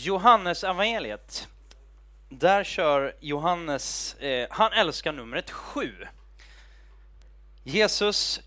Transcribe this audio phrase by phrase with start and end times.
[0.00, 1.48] Johannes evangeliet.
[2.28, 5.94] Där kör Johannes, eh, han älskar numret sju.
[7.64, 8.40] Jesus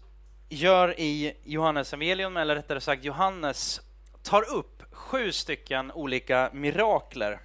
[0.50, 3.82] gör i Johannes evangelium, eller rättare sagt Johannes,
[4.24, 7.40] tar upp sju stycken olika mirakler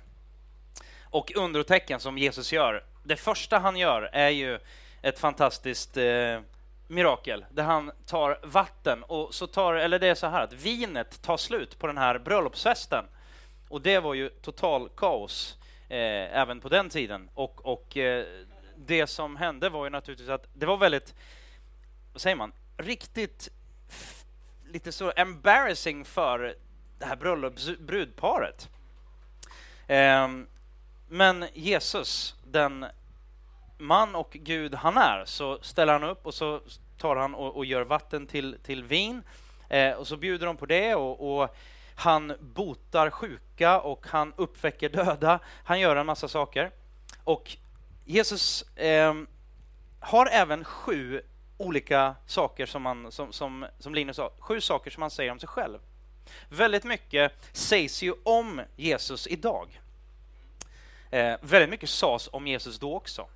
[1.04, 2.84] och undertecken som Jesus gör.
[3.04, 4.58] Det första han gör är ju
[5.02, 6.40] ett fantastiskt eh,
[6.88, 11.22] mirakel där han tar vatten och så tar, eller det är så här att vinet
[11.22, 13.04] tar slut på den här bröllopsfesten
[13.68, 15.58] och det var ju total kaos
[15.88, 18.26] eh, även på den tiden och, och eh,
[18.76, 21.14] det som hände var ju naturligtvis att det var väldigt,
[22.12, 23.48] vad säger man, riktigt
[24.66, 26.56] lite så embarrassing för
[26.98, 28.68] det här bröllopsbrudparet.
[29.86, 30.28] Eh,
[31.08, 32.86] men Jesus, den
[33.78, 36.60] man och Gud han är, så ställer han upp och så
[36.98, 39.22] tar han och, och gör vatten till, till vin.
[39.68, 41.56] Eh, och så bjuder de på det och, och,
[41.96, 45.38] han botar sjuka och han uppväcker döda.
[45.64, 46.70] Han gör en massa saker.
[47.24, 47.56] Och
[48.04, 49.14] Jesus eh,
[50.00, 51.22] har även sju
[51.58, 55.38] olika saker som, han, som, som, som Linus sa, sju saker som han säger om
[55.38, 55.78] sig själv.
[56.48, 59.80] Väldigt mycket sägs ju om Jesus idag.
[61.10, 63.28] Eh, väldigt mycket sades om Jesus då också.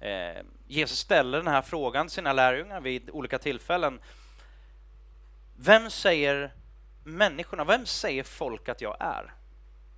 [0.00, 4.00] Eh, Jesus ställer den här frågan till sina lärjungar vid olika tillfällen.
[5.56, 6.52] Vem säger
[7.16, 9.34] människorna, vem säger folk att jag är?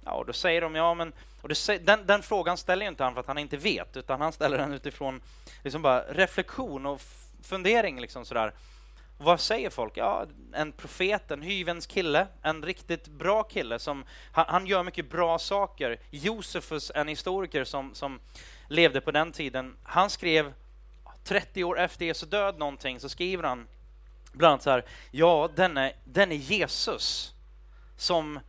[0.04, 3.14] Ja, och då säger de ja, men och det, den, den, frågan ställer inte han
[3.14, 5.22] för att han inte vet, utan han ställer den utifrån
[5.64, 7.00] liksom bara reflektion och
[7.42, 8.00] fundering.
[8.00, 8.52] Liksom sådär.
[9.18, 9.96] Vad säger folk?
[9.96, 13.78] Ja, en profet, en hyvens kille, en riktigt bra kille.
[13.78, 16.00] som Han, han gör mycket bra saker.
[16.10, 18.20] Josefus, en historiker som, som
[18.68, 20.52] levde på den tiden, han skrev
[21.24, 23.66] 30 år efter Jesu död någonting, så skriver han
[24.32, 27.34] bland annat så här, ja, denne, denne Jesus
[27.96, 28.40] som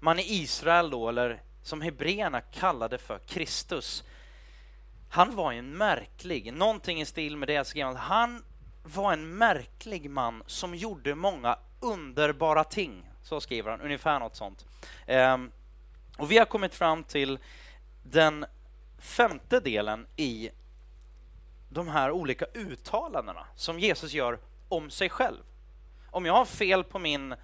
[0.00, 4.04] man i Israel då, eller som hebreerna kallade för Kristus,
[5.10, 8.44] han var en märklig, någonting i stil med det skrev han, han
[8.82, 13.10] var en märklig man som gjorde många underbara ting.
[13.22, 14.66] Så skriver han, ungefär något sånt.
[15.06, 15.50] Um,
[16.18, 17.38] och vi har kommit fram till
[18.02, 18.46] den
[18.98, 20.50] femte delen i
[21.68, 25.42] de här olika uttalandena som Jesus gör om sig själv.
[26.10, 27.34] Om jag har fel på min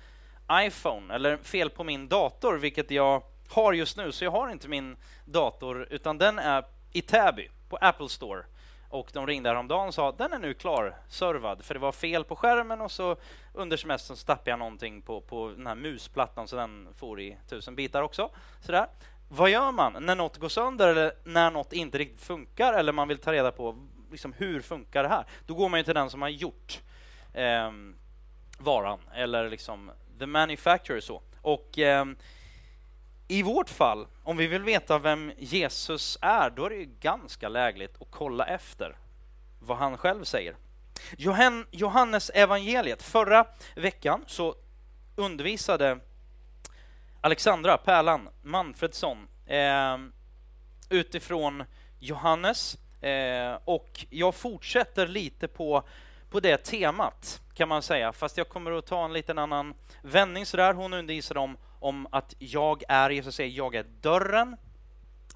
[0.52, 4.68] iPhone eller fel på min dator, vilket jag har just nu, så jag har inte
[4.68, 8.44] min dator, utan den är i Täby på Apple Store.
[8.88, 11.92] Och de ringde häromdagen och sa att den är nu klar, servad, för det var
[11.92, 13.16] fel på skärmen och så
[13.52, 17.36] under semestern så tappade jag någonting på, på den här musplattan så den for i
[17.48, 18.30] tusen bitar också.
[18.60, 18.86] Sådär.
[19.28, 23.08] Vad gör man när något går sönder eller när något inte riktigt funkar eller man
[23.08, 23.76] vill ta reda på
[24.10, 25.24] liksom, hur funkar det här?
[25.46, 26.80] Då går man ju till den som har gjort
[27.34, 27.70] eh,
[28.58, 31.22] varan eller liksom the manufacturer så.
[31.42, 32.04] Och eh,
[33.28, 37.48] i vårt fall, om vi vill veta vem Jesus är, då är det ju ganska
[37.48, 38.96] lägligt att kolla efter
[39.60, 40.56] vad han själv säger.
[41.70, 43.02] Johannes evangeliet.
[43.02, 43.46] Förra
[43.76, 44.54] veckan så
[45.16, 45.98] undervisade
[47.20, 49.98] Alexandra Pärlan Manfredsson eh,
[50.88, 51.64] utifrån
[51.98, 55.82] Johannes eh, och jag fortsätter lite på,
[56.34, 60.46] på det temat kan man säga, fast jag kommer att ta en liten annan vändning
[60.46, 60.74] sådär.
[60.74, 64.56] Hon undervisar om, om att jag är, Jesus säger, jag är dörren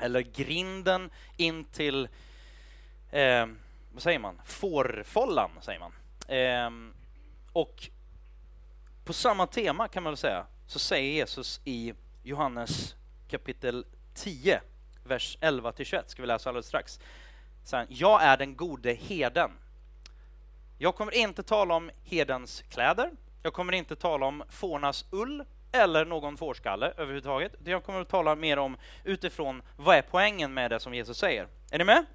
[0.00, 2.09] eller grinden in till
[3.10, 3.47] eh,
[3.92, 4.41] vad säger man?
[4.44, 5.92] Fårfållan, säger man.
[6.28, 6.92] Eh,
[7.53, 7.88] och
[9.04, 12.94] på samma tema kan man väl säga så säger Jesus i Johannes
[13.28, 14.60] kapitel 10,
[15.04, 17.00] vers 11 till 21, ska vi läsa alldeles strax.
[17.65, 19.50] Sen, jag är den gode herden.
[20.81, 23.11] Jag kommer inte tala om herdens kläder.
[23.43, 27.53] Jag kommer inte tala om fårnas ull eller någon fårskalle överhuvudtaget.
[27.65, 31.49] Jag kommer att tala mer om utifrån vad är poängen med det som Jesus säger.
[31.71, 32.06] Är ni med?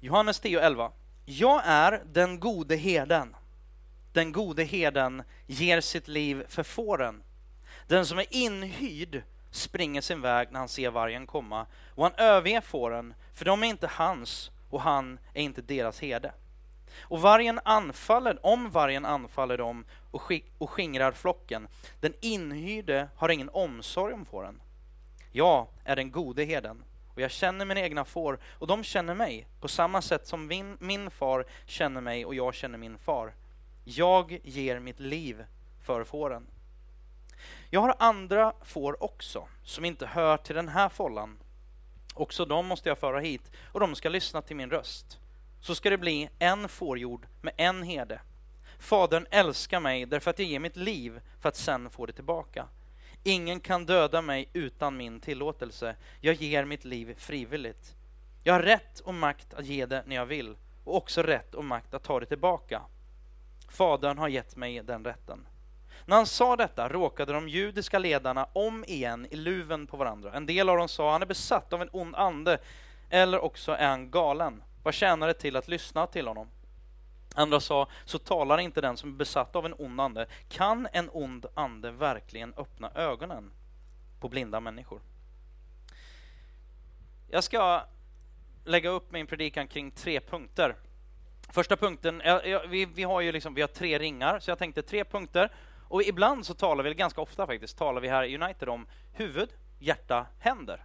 [0.00, 0.90] Johannes 10 och 11.
[1.24, 3.36] Jag är den gode herden.
[4.12, 7.22] Den gode herden ger sitt liv för fåren.
[7.88, 12.60] Den som är inhyrd springer sin väg när han ser vargen komma och han överger
[12.60, 16.32] fåren, för de är inte hans och han är inte deras herde.
[17.00, 21.68] Och vargen anfaller, om vargen anfaller dem och, sk och skingrar flocken,
[22.00, 24.60] den inhyrde har ingen omsorg om fåren.
[25.32, 29.46] Jag är den gode herden och jag känner mina egna får och de känner mig
[29.60, 33.34] på samma sätt som min, min far känner mig och jag känner min far.
[33.84, 35.44] Jag ger mitt liv
[35.82, 36.46] för fåren.
[37.70, 41.38] Jag har andra får också, som inte hör till den här follan.
[42.14, 45.18] Också de måste jag föra hit, och de ska lyssna till min röst.
[45.64, 48.20] Så ska det bli en fårjord med en herde.
[48.78, 52.66] Fadern älskar mig därför att jag ger mitt liv för att sen få det tillbaka.
[53.22, 55.96] Ingen kan döda mig utan min tillåtelse.
[56.20, 57.94] Jag ger mitt liv frivilligt.
[58.42, 61.64] Jag har rätt och makt att ge det när jag vill och också rätt och
[61.64, 62.82] makt att ta det tillbaka.
[63.68, 65.46] Fadern har gett mig den rätten.
[66.06, 70.32] När han sa detta råkade de judiska ledarna om igen i luven på varandra.
[70.32, 72.58] En del av dem sa han är besatt av en ond ande
[73.10, 74.62] eller också är han galen.
[74.84, 76.48] Vad tjänar det till att lyssna till honom?
[77.34, 80.26] Andra sa, så talar inte den som är besatt av en ond ande.
[80.48, 83.50] Kan en ond ande verkligen öppna ögonen
[84.20, 85.00] på blinda människor?
[87.30, 87.82] Jag ska
[88.64, 90.76] lägga upp min predikan kring tre punkter.
[91.48, 92.22] Första punkten,
[92.68, 95.52] vi, vi har ju liksom, vi har tre ringar, så jag tänkte tre punkter.
[95.88, 99.48] Och ibland så talar vi, ganska ofta faktiskt, talar vi här i United om huvud,
[99.78, 100.84] hjärta, händer.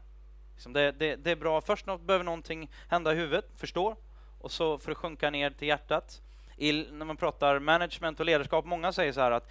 [0.59, 3.95] Liksom det, det, det är bra, först behöver någonting hända i huvudet, förstå,
[4.39, 6.21] och så får det sjunka ner till hjärtat
[6.57, 9.49] i, när man pratar management och ledarskap, många säger så här att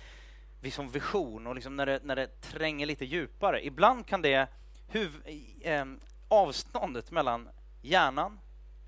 [0.60, 4.48] vi som vision och liksom när, det, när det tränger lite djupare, ibland kan det
[4.88, 5.10] huv,
[5.60, 5.84] eh,
[6.28, 7.48] avståndet mellan
[7.82, 8.38] hjärnan,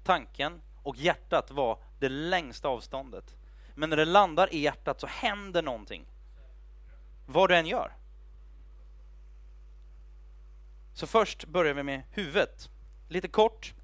[0.05, 3.34] tanken och hjärtat vara det längsta avståndet.
[3.75, 6.05] Men när det landar i hjärtat så händer någonting.
[7.26, 7.93] Vad du än gör.
[11.00, 12.69] Så först börjar vi med huvudet.
[13.08, 13.75] Lite kort,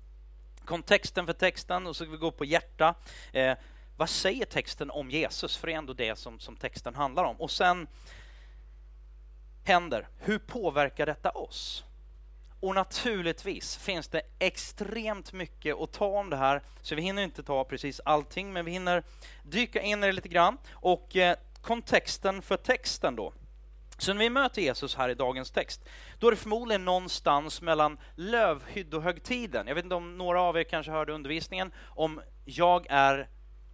[0.64, 2.94] kontexten för texten och så ska vi gå på hjärta.
[3.32, 3.56] Eh,
[3.96, 5.56] vad säger texten om Jesus?
[5.56, 7.40] För det är ändå det som, som texten handlar om.
[7.40, 7.86] Och sen
[9.64, 11.84] händer, hur påverkar detta oss?
[12.60, 17.42] Och naturligtvis finns det extremt mycket att ta om det här, så vi hinner inte
[17.42, 19.02] ta precis allting, men vi hinner
[19.42, 20.58] dyka in i det lite grann.
[20.72, 23.32] Och eh, kontexten för texten då.
[23.98, 25.88] Så när vi möter Jesus här i dagens text,
[26.18, 29.66] då är det förmodligen någonstans mellan lövhyddohögtiden.
[29.66, 33.28] Jag vet inte om några av er kanske hörde undervisningen om Jag är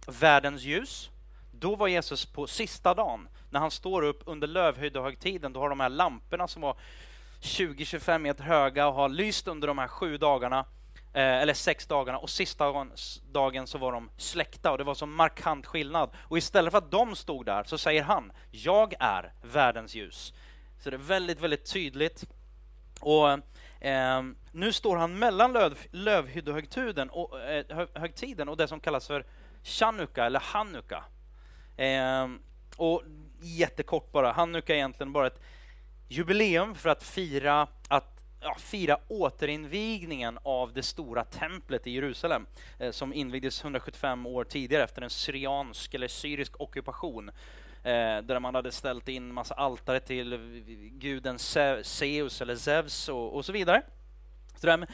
[0.07, 1.09] världens ljus.
[1.51, 5.79] Då var Jesus på sista dagen, när han står upp under lövhyddohögtiden, då har de
[5.79, 6.77] här lamporna som var
[7.41, 10.65] 20-25 meter höga och har lyst under de här sju dagarna,
[11.13, 12.87] Eh, eller sex dagarna, och sista
[13.31, 16.09] dagen så var de släckta och det var så markant skillnad.
[16.17, 20.33] Och istället för att de stod där så säger han, jag är världens ljus.
[20.79, 22.25] Så det är väldigt, väldigt tydligt.
[22.99, 23.29] Och
[23.85, 29.25] eh, nu står han mellan löv, lövhyddohögtiden och, eh, högtiden och det som kallas för
[29.63, 31.03] Chanukka eller Hanukka.
[31.77, 32.27] Eh,
[32.77, 33.03] och
[33.41, 35.41] jättekort bara, Hanukka är egentligen bara ett
[36.07, 38.12] jubileum för att fira, att,
[38.43, 42.45] ja, fira återinvigningen av det stora templet i Jerusalem
[42.79, 47.29] eh, som invigdes 175 år tidigare efter en syriansk eller syrisk ockupation
[47.83, 50.37] eh, där man hade ställt in massa altare till
[50.91, 53.81] guden Zeus eller Zeus och, och så vidare.
[54.55, 54.87] Så det,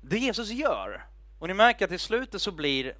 [0.00, 1.04] det Jesus gör,
[1.38, 2.94] och ni märker att i slutet så blir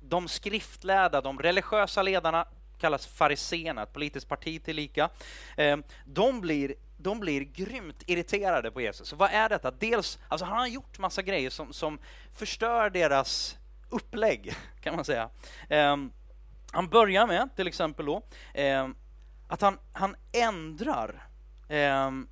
[0.00, 2.46] de skriftlärda, de religiösa ledarna
[2.78, 5.10] kallas fariséerna, ett politiskt parti tillika.
[5.56, 6.74] Eh, de blir
[7.04, 9.08] de blir grymt irriterade på Jesus.
[9.08, 9.70] Så vad är detta?
[9.70, 11.98] Dels, alltså han har gjort massa grejer som, som
[12.32, 13.58] förstör deras
[13.88, 15.30] upplägg, kan man säga.
[15.70, 16.12] Um,
[16.72, 18.22] han börjar med, till exempel då,
[18.54, 18.96] um,
[19.48, 21.28] att han, han ändrar
[21.68, 22.28] um,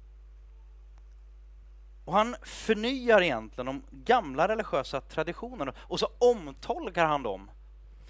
[2.04, 7.50] och han förnyar egentligen de gamla religiösa traditionerna och så omtolkar han dem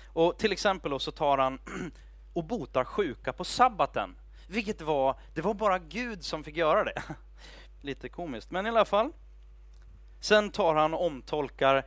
[0.07, 1.59] och till exempel så tar han
[2.33, 4.17] och botar sjuka på sabbaten,
[4.53, 7.03] vilket var, det var bara Gud som fick göra det.
[7.81, 9.13] Lite komiskt, men i alla fall.
[10.21, 11.85] Sen tar han och omtolkar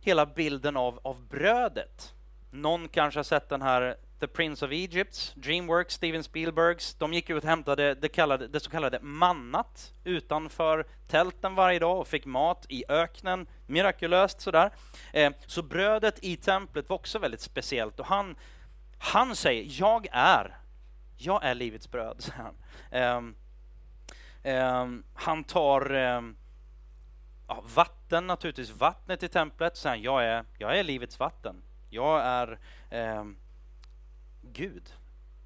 [0.00, 2.14] hela bilden av, av brödet.
[2.50, 7.30] Någon kanske har sett den här The Prince of Egypt, Dreamworks, Steven Spielbergs, de gick
[7.30, 12.26] ut och hämtade det, kallade, det så kallade mannat utanför tälten varje dag och fick
[12.26, 14.70] mat i öknen, mirakulöst sådär.
[15.12, 18.36] Eh, så brödet i templet var också väldigt speciellt och han,
[18.98, 20.56] han säger, jag är,
[21.16, 22.54] jag är livets bröd, säger han.
[23.16, 23.34] Um,
[24.52, 26.36] um, han tar um,
[27.48, 31.62] ja, vatten, naturligtvis vattnet i templet, säger han, jag är, jag är livets vatten.
[31.90, 32.58] Jag är
[34.42, 34.94] Gud.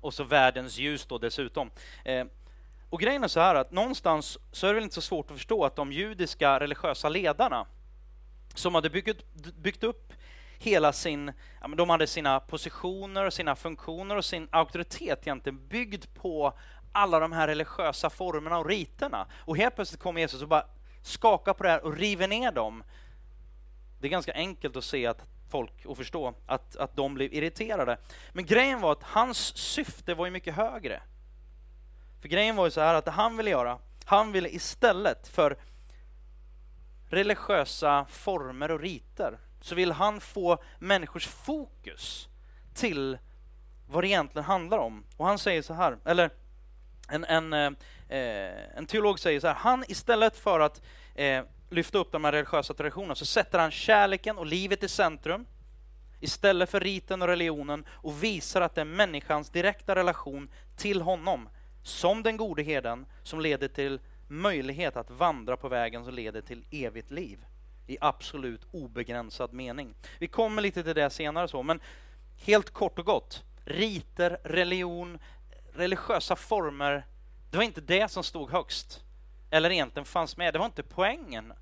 [0.00, 1.70] Och så världens ljus då dessutom.
[2.90, 5.36] Och grejen är så här att någonstans så är det väl inte så svårt att
[5.36, 7.66] förstå att de judiska religiösa ledarna
[8.54, 9.24] som hade byggt,
[9.56, 10.12] byggt upp
[10.62, 16.04] hela sin, ja, men de hade sina positioner, sina funktioner och sin auktoritet egentligen byggd
[16.14, 16.52] på
[16.92, 19.26] alla de här religiösa formerna och riterna.
[19.34, 20.66] Och helt plötsligt kommer Jesus och bara
[21.02, 22.82] skakar på det här och river ner dem.
[24.00, 27.98] Det är ganska enkelt att se att folk och förstå, att, att de blev irriterade.
[28.32, 31.02] Men grejen var att hans syfte var ju mycket högre.
[32.20, 35.56] För grejen var ju så här att det han ville göra, han ville istället för
[37.08, 42.28] religiösa former och riter, så vill han få människors fokus
[42.74, 43.18] till
[43.88, 45.04] vad det egentligen handlar om.
[45.16, 46.30] Och han säger så här, eller
[47.12, 47.72] En, en, eh,
[48.18, 50.82] eh, en teolog säger så här, han istället för att
[51.14, 55.46] eh, lyfta upp de här religiösa traditionerna så sätter han kärleken och livet i centrum
[56.20, 61.48] istället för riten och religionen och visar att det är människans direkta relation till honom
[61.82, 66.64] som den gode herden som leder till möjlighet att vandra på vägen som leder till
[66.70, 67.44] evigt liv
[67.90, 69.94] i absolut obegränsad mening.
[70.18, 71.80] Vi kommer lite till det senare, så, men
[72.36, 75.18] helt kort och gott, riter, religion,
[75.72, 77.06] religiösa former,
[77.50, 79.04] det var inte det som stod högst,
[79.50, 80.54] eller egentligen fanns med.
[80.54, 81.52] Det var inte poängen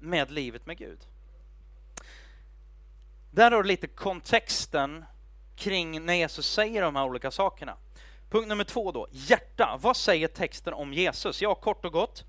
[0.00, 0.98] med livet med Gud.
[3.30, 5.04] Där har du lite kontexten
[5.56, 7.76] kring när Jesus säger de här olika sakerna.
[8.30, 9.78] Punkt nummer två då, hjärta.
[9.80, 11.42] Vad säger texten om Jesus?
[11.42, 12.24] Ja, kort och gott.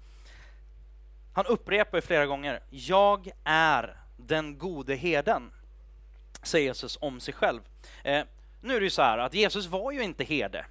[1.33, 5.51] Han upprepar ju flera gånger, jag är den gode heden,
[6.43, 7.61] säger Jesus om sig själv.
[8.03, 8.23] Eh,
[8.61, 10.65] nu är det ju så här att Jesus var ju inte herde.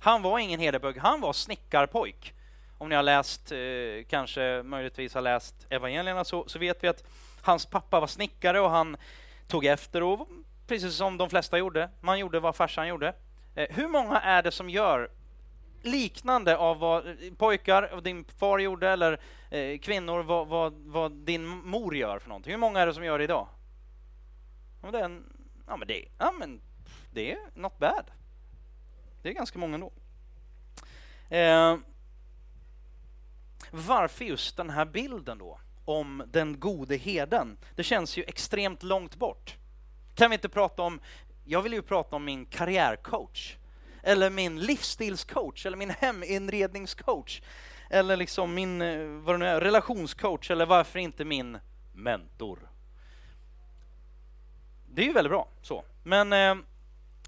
[0.00, 2.34] Han var ingen herdebög, han var snickarpojk.
[2.78, 3.58] Om ni har läst, eh,
[4.08, 7.04] kanske möjligtvis har läst evangelierna så, så vet vi att
[7.42, 8.96] hans pappa var snickare och han
[9.48, 10.28] tog efter och
[10.66, 13.14] precis som de flesta gjorde, man gjorde vad farsan gjorde.
[13.54, 15.10] Eh, hur många är det som gör
[15.82, 19.20] liknande av vad eh, pojkar, vad din far gjorde, eller
[19.56, 22.50] eh, kvinnor, vad, vad, vad, din mor gör för någonting?
[22.50, 23.48] Hur många är det som gör det idag?
[24.82, 25.24] Ja, det är, en,
[25.66, 26.60] ja, men det, ja, men
[27.12, 28.10] det är not bad.
[29.22, 29.92] Det är ganska många ändå.
[31.30, 31.76] Eh,
[33.70, 35.60] varför just den här bilden då?
[35.84, 37.58] Om den gode heden.
[37.74, 39.56] Det känns ju extremt långt bort.
[40.14, 41.00] Kan vi inte prata om
[41.48, 43.56] jag vill ju prata om min karriärcoach,
[44.02, 47.42] eller min livsstilscoach, eller min heminredningscoach,
[47.90, 51.58] eller liksom min eh, vad det nu är, relationscoach, eller varför inte min
[51.94, 52.58] mentor.
[54.86, 55.84] Det är ju väldigt bra, så.
[56.02, 56.54] Men eh,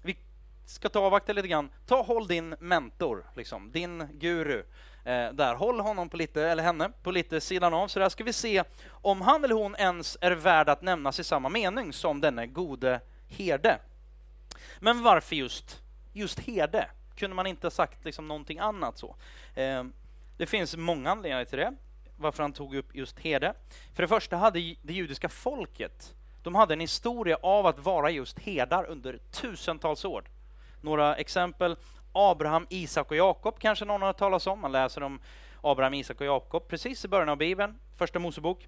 [0.03, 0.17] vi
[0.65, 1.69] ska ta avvakta lite grann.
[1.85, 4.63] Ta håll din mentor, liksom, din guru.
[5.05, 5.55] Eh, där.
[5.55, 8.63] Håll honom på lite, eller henne på lite sidan av, så där ska vi se
[8.89, 13.01] om han eller hon ens är värd att nämnas i samma mening som denne gode
[13.27, 13.79] herde.
[14.79, 15.81] Men varför just,
[16.13, 16.89] just herde?
[17.15, 19.15] Kunde man inte ha sagt liksom någonting annat så?
[19.55, 19.83] Eh,
[20.39, 21.73] det finns många anledningar till det,
[22.17, 23.53] varför han tog upp just herde.
[23.95, 28.39] För det första hade det judiska folket, de hade en historia av att vara just
[28.39, 30.23] herdar under tusentals år.
[30.81, 31.75] Några exempel,
[32.11, 34.59] Abraham, Isak och Jakob kanske någon har hört talas om.
[34.59, 35.21] Man läser om
[35.61, 38.67] Abraham, Isak och Jakob precis i början av Bibeln, första Mosebok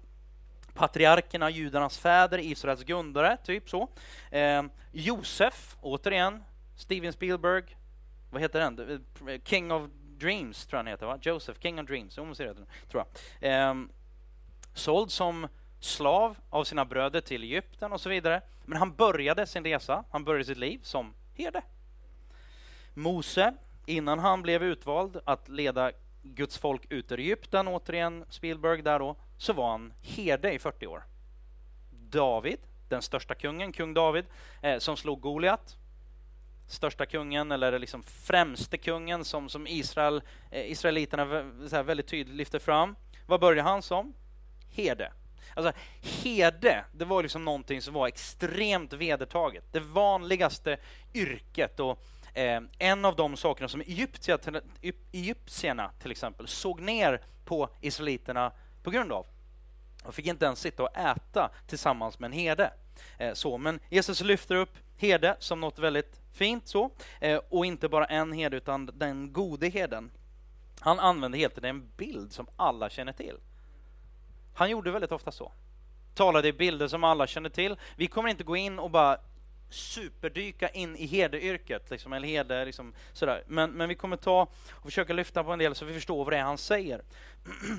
[0.74, 3.88] patriarkerna, judarnas fäder, Israels grundare, typ så.
[4.30, 4.62] Eh,
[4.92, 6.44] Josef, återigen,
[6.76, 7.64] Steven Spielberg,
[8.30, 9.04] vad heter den?
[9.44, 9.82] King of
[10.22, 11.18] Dreams, tror jag han heter, va?
[11.22, 13.04] Joseph, King of Dreams, om ser det, tror
[13.40, 13.70] jag.
[13.70, 13.90] Um,
[14.74, 15.48] såld som
[15.80, 18.42] slav av sina bröder till Egypten och så vidare.
[18.64, 21.62] Men han började sin resa, han började sitt liv som herde.
[22.94, 23.54] Mose,
[23.86, 29.16] innan han blev utvald att leda Guds folk ut ur Egypten, återigen Spielberg där då,
[29.38, 31.04] så var han herde i 40 år.
[31.90, 34.24] David, den största kungen, kung David,
[34.62, 35.76] eh, som slog Goliat.
[36.66, 41.24] Största kungen, eller liksom främste kungen som, som Israel, eh, israeliterna
[41.72, 42.96] här, väldigt tydligt lyfter fram.
[43.26, 44.14] Vad började han som?
[44.74, 45.12] Herde.
[45.54, 45.72] Alltså,
[46.22, 49.64] herde, det var liksom någonting som var extremt vedertaget.
[49.72, 50.76] Det vanligaste
[51.14, 51.98] yrket och
[52.34, 53.82] eh, en av de sakerna som
[55.12, 58.52] egyptierna till exempel såg ner på israeliterna
[58.82, 59.26] på grund av.
[60.04, 62.72] De fick inte ens sitta och äta tillsammans med en herde.
[63.18, 66.90] Eh, så, men Jesus lyfter upp herde som något väldigt fint så,
[67.20, 70.10] eh, och inte bara en herde utan den gode herden.
[70.80, 73.36] Han använde helt enkelt en bild som alla känner till.
[74.54, 75.52] Han gjorde väldigt ofta så.
[76.14, 77.76] Talade i bilder som alla känner till.
[77.96, 79.18] Vi kommer inte gå in och bara
[79.70, 83.44] superdyka in i herdeyrket, liksom, eller herde, liksom, sådär.
[83.46, 86.32] Men, men vi kommer ta och försöka lyfta på en del så vi förstår vad
[86.32, 87.02] det är han säger.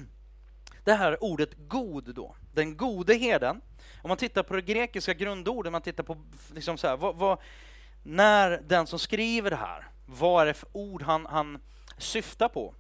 [0.84, 3.62] det här ordet god då, den gode herden.
[4.04, 6.18] Om man tittar på det grekiska grundordet, man tittar på
[6.54, 7.38] liksom så här, vad, vad,
[8.04, 11.62] när den som skriver det här, vad är det för ord han, han
[11.98, 12.74] syftar på?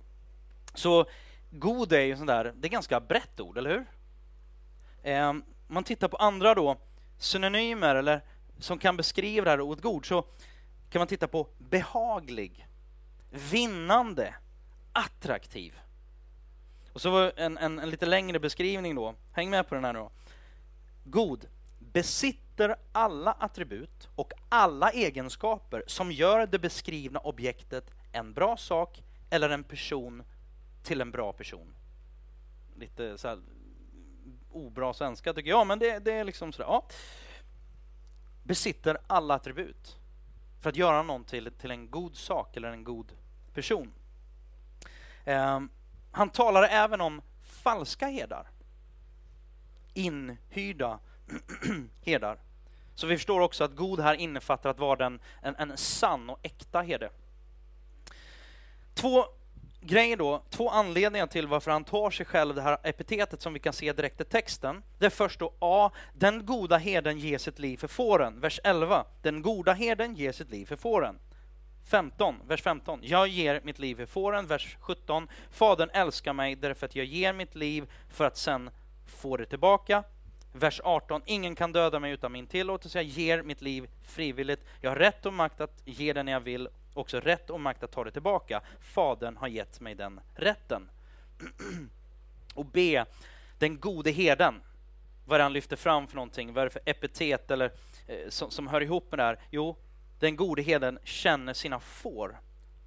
[0.73, 1.05] Så
[1.49, 3.85] god är ju sån där, det är ganska brett ord, eller hur?
[5.03, 5.33] Eh,
[5.67, 6.77] man tittar på andra då,
[7.17, 8.21] synonymer eller
[8.59, 10.25] som kan beskriva det här ordet god, så
[10.89, 12.67] kan man titta på behaglig,
[13.51, 14.35] vinnande,
[14.93, 15.79] attraktiv.
[16.93, 19.15] Och så var en, en, en, lite längre beskrivning då.
[19.31, 20.09] Häng med på den här nu.
[21.03, 21.45] God
[21.79, 29.49] besitter alla attribut och alla egenskaper som gör det beskrivna objektet en bra sak eller
[29.49, 30.23] en person
[30.83, 31.75] till en bra person.
[32.75, 33.39] Lite så här
[34.51, 36.69] obra svenska tycker jag, men det, det är liksom sådär.
[36.69, 36.87] Ja.
[38.43, 39.97] Besitter alla attribut
[40.61, 43.11] för att göra någon till, till en god sak eller en god
[43.53, 43.93] person.
[45.25, 45.59] Eh,
[46.11, 48.47] han talar även om falska herdar.
[49.93, 50.99] Inhyrda
[52.05, 52.37] herdar.
[52.95, 56.39] Så vi förstår också att god här innefattar att vara en, en, en sann och
[56.43, 57.09] äkta herde.
[58.93, 59.25] Två
[59.81, 63.59] grejer då, två anledningar till varför han tar sig själv det här epitetet som vi
[63.59, 64.83] kan se direkt i texten.
[64.99, 65.91] Det är först då A.
[66.13, 68.39] Den goda herden ger sitt liv för fåren.
[68.39, 69.05] Vers 11.
[69.21, 71.19] Den goda herden ger sitt liv för fåren.
[71.85, 72.99] 15, vers 15.
[73.03, 74.47] Jag ger mitt liv för fåren.
[74.47, 75.27] Vers 17.
[75.51, 78.69] Fadern älskar mig därför att jag ger mitt liv för att sen
[79.05, 80.03] Får det tillbaka.
[80.53, 81.21] Vers 18.
[81.25, 82.97] Ingen kan döda mig utan min tillåtelse.
[82.97, 84.65] Jag ger mitt liv frivilligt.
[84.81, 87.83] Jag har rätt och makt att ge det när jag vill också rätt och makt
[87.83, 88.61] att ta det tillbaka.
[88.79, 90.89] Fadern har gett mig den rätten.
[92.53, 93.03] och B.
[93.59, 94.61] Den gode herden.
[95.25, 97.71] Vad han lyfter fram för någonting, vad är det för epitet eller,
[98.07, 99.39] eh, som, som hör ihop med det här?
[99.51, 99.77] Jo,
[100.19, 102.37] den gode herden känner sina får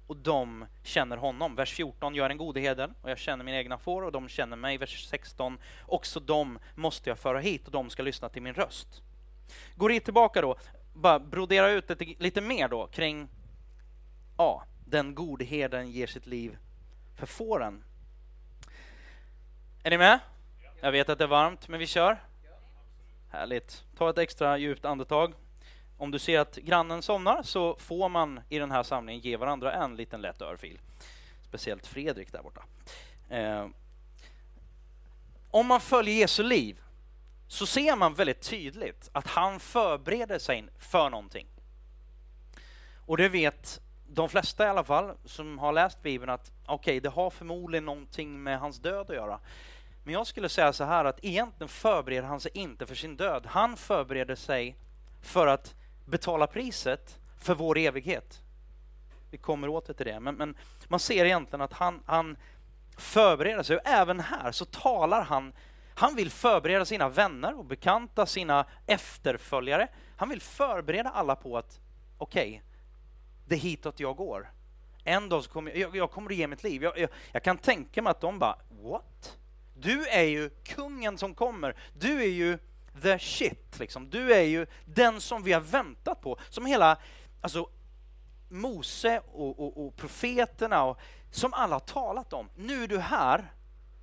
[0.07, 1.55] och de känner honom.
[1.55, 4.29] Vers 14, jag är den gode herden och jag känner mina egna får och de
[4.29, 4.77] känner mig.
[4.77, 9.01] Vers 16, också de måste jag föra hit och de ska lyssna till min röst.
[9.75, 10.55] Går det tillbaka då,
[10.93, 13.27] bara brodera ut lite, lite mer då kring
[14.35, 14.63] A.
[14.85, 16.57] Den gode herden ger sitt liv
[17.15, 17.83] för fåren.
[19.83, 20.19] Är ni med?
[20.81, 22.23] Jag vet att det är varmt, men vi kör.
[23.31, 23.83] Härligt.
[23.97, 25.33] Ta ett extra djupt andetag.
[25.97, 29.73] Om du ser att grannen somnar så får man i den här samlingen ge varandra
[29.73, 30.79] en liten lätt örfil.
[31.41, 32.63] Speciellt Fredrik där borta.
[33.29, 33.67] Eh.
[35.51, 36.81] Om man följer Jesu liv
[37.47, 41.47] så ser man väldigt tydligt att han förbereder sig för någonting.
[43.05, 46.99] Och det vet de flesta i alla fall som har läst Bibeln att okej, okay,
[46.99, 49.39] det har förmodligen någonting med hans död att göra.
[50.03, 53.45] Men jag skulle säga så här att egentligen förbereder han sig inte för sin död.
[53.45, 54.75] Han förbereder sig
[55.21, 55.75] för att
[56.07, 58.41] betala priset för vår evighet.
[59.31, 62.37] Vi kommer åter till det, men, men man ser egentligen att han, han
[62.97, 63.75] förbereder sig.
[63.75, 65.53] Och även här så talar han
[65.97, 69.87] han vill förbereda sina vänner och bekanta, sina efterföljare.
[70.17, 71.79] Han vill förbereda alla på att
[72.17, 72.61] okej, okay,
[73.45, 74.51] det är hitåt jag går.
[75.03, 76.83] En dag så kommer jag, jag kommer att ge mitt liv.
[76.83, 79.37] Jag, jag, jag, kan tänka mig att de bara, what?
[79.75, 81.75] Du är ju kungen som kommer.
[81.99, 82.59] Du är ju
[83.01, 84.09] the shit, liksom.
[84.09, 86.37] Du är ju den som vi har väntat på.
[86.49, 86.97] Som hela,
[87.41, 87.69] alltså
[88.49, 90.99] Mose och, och, och profeterna, och,
[91.31, 92.49] som alla har talat om.
[92.55, 93.51] Nu är du här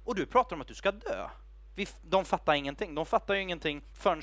[0.05, 1.29] och du pratar om att du ska dö.
[1.75, 2.95] Vi, de fattar ingenting.
[2.95, 4.23] De fattar ju ingenting förrän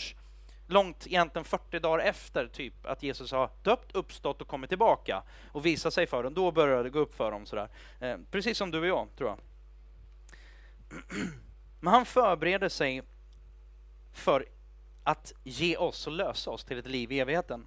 [0.67, 5.65] långt, egentligen 40 dagar efter typ att Jesus har döpt, uppstått och kommit tillbaka och
[5.65, 6.33] visat sig för dem.
[6.33, 7.69] Då börjar det gå upp för dem sådär.
[7.99, 9.39] Eh, precis som du och jag, tror jag.
[11.79, 13.01] Men han förbereder sig
[14.13, 14.45] för
[15.03, 17.65] att ge oss och lösa oss till ett liv i evigheten.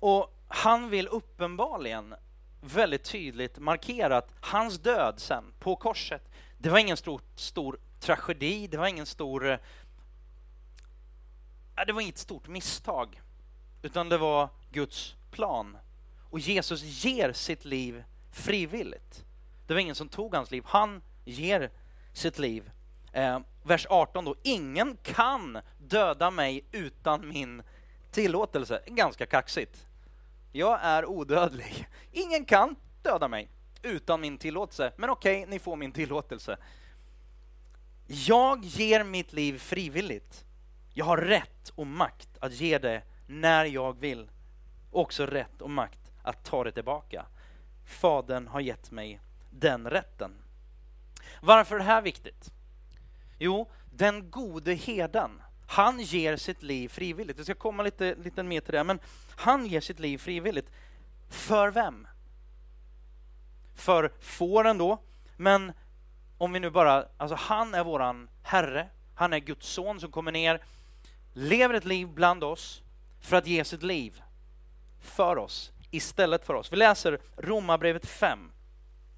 [0.00, 2.14] Och han vill uppenbarligen
[2.60, 6.22] väldigt tydligt markera att hans död sen på korset,
[6.58, 9.58] det var ingen stor, stor tragedi, det var ingen stor eh,
[11.86, 13.22] det var inget stort misstag,
[13.82, 15.76] utan det var Guds plan.
[16.30, 19.24] Och Jesus ger sitt liv frivilligt.
[19.66, 21.70] Det var ingen som tog hans liv, han ger
[22.12, 22.70] sitt liv.
[23.12, 27.62] Eh, vers 18 då, ingen kan döda mig utan min
[28.10, 28.82] tillåtelse.
[28.86, 29.86] Ganska kaxigt.
[30.52, 31.88] Jag är odödlig.
[32.12, 33.48] Ingen kan döda mig
[33.82, 34.92] utan min tillåtelse.
[34.96, 36.56] Men okej, okay, ni får min tillåtelse.
[38.06, 40.44] Jag ger mitt liv frivilligt.
[40.94, 44.30] Jag har rätt och makt att ge det när jag vill.
[44.90, 47.26] Också rätt och makt att ta det tillbaka.
[47.84, 50.32] Fadern har gett mig den rätten.
[51.42, 52.52] Varför är det här viktigt?
[53.38, 57.38] Jo, den gode herden, han ger sitt liv frivilligt.
[57.38, 58.98] Jag ska komma lite, lite mer till det, men
[59.36, 60.70] han ger sitt liv frivilligt.
[61.28, 62.06] För vem?
[63.74, 64.98] För fåren då,
[65.36, 65.72] men
[66.38, 70.32] om vi nu bara, alltså han är våran Herre, han är Guds son som kommer
[70.32, 70.60] ner
[71.38, 72.82] lever ett liv bland oss
[73.20, 74.22] för att ge sitt liv
[75.00, 76.72] för oss, istället för oss.
[76.72, 78.52] Vi läser Romarbrevet 5,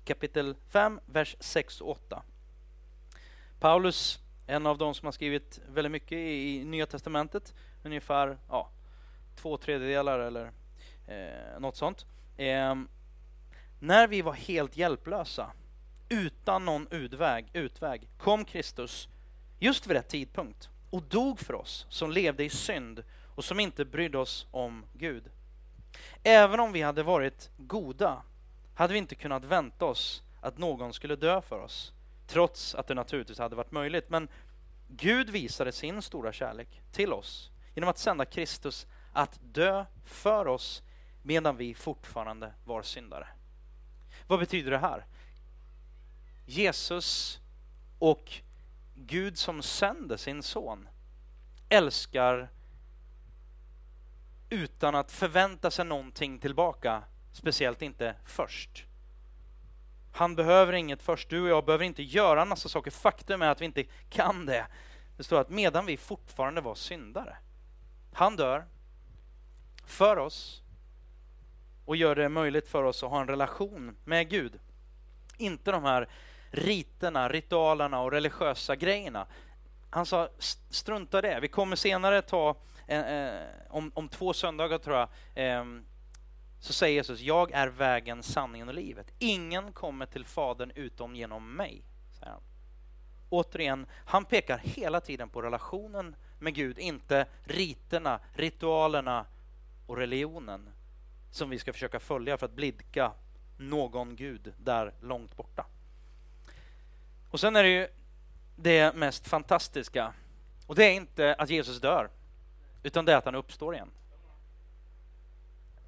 [0.04, 2.22] kapitel 5, vers 6 och 8.
[3.60, 8.70] Paulus, en av de som har skrivit väldigt mycket i Nya Testamentet, ungefär ja,
[9.36, 10.52] två tredjedelar eller
[11.06, 12.06] eh, något sånt.
[12.36, 12.74] Eh,
[13.80, 15.50] när vi var helt hjälplösa,
[16.08, 19.08] utan någon utväg, utväg, kom Kristus
[19.58, 23.84] just vid rätt tidpunkt och dog för oss som levde i synd och som inte
[23.84, 25.24] brydde oss om Gud.
[26.22, 28.22] Även om vi hade varit goda
[28.74, 31.92] hade vi inte kunnat vänta oss att någon skulle dö för oss,
[32.30, 34.10] trots att det naturligtvis hade varit möjligt.
[34.10, 34.28] Men
[34.88, 40.82] Gud visade sin stora kärlek till oss genom att sända Kristus att dö för oss
[41.22, 43.28] medan vi fortfarande var syndare.
[44.26, 45.06] Vad betyder det här?
[46.46, 47.40] Jesus
[47.98, 48.32] och
[48.94, 50.88] Gud som sänder sin son
[51.68, 52.48] älskar
[54.50, 58.86] utan att förvänta sig någonting tillbaka, speciellt inte först.
[60.12, 62.90] Han behöver inget först, du och jag behöver inte göra en massa saker.
[62.90, 64.66] Faktum är att vi inte kan det.
[65.16, 67.36] Det står att medan vi fortfarande var syndare.
[68.12, 68.64] Han dör
[69.86, 70.62] för oss
[71.84, 74.60] och gör det möjligt för oss att ha en relation med Gud.
[75.38, 76.08] Inte de här
[76.50, 79.26] riterna, ritualerna och religiösa grejerna.
[79.90, 80.28] Han sa
[80.70, 81.40] strunta det.
[81.40, 85.64] Vi kommer senare ta, eh, eh, om, om två söndagar tror jag, eh,
[86.60, 89.12] så säger Jesus, jag är vägen, sanningen och livet.
[89.18, 91.82] Ingen kommer till Fadern utom genom mig.
[92.18, 92.42] Säger han.
[93.28, 99.26] Återigen, han pekar hela tiden på relationen med Gud, inte riterna, ritualerna
[99.86, 100.68] och religionen
[101.30, 103.12] som vi ska försöka följa för att blidka
[103.58, 105.66] någon Gud där långt borta.
[107.30, 107.88] Och sen är det ju
[108.56, 110.12] det mest fantastiska.
[110.66, 112.10] Och det är inte att Jesus dör,
[112.82, 113.90] utan det är att han uppstår igen.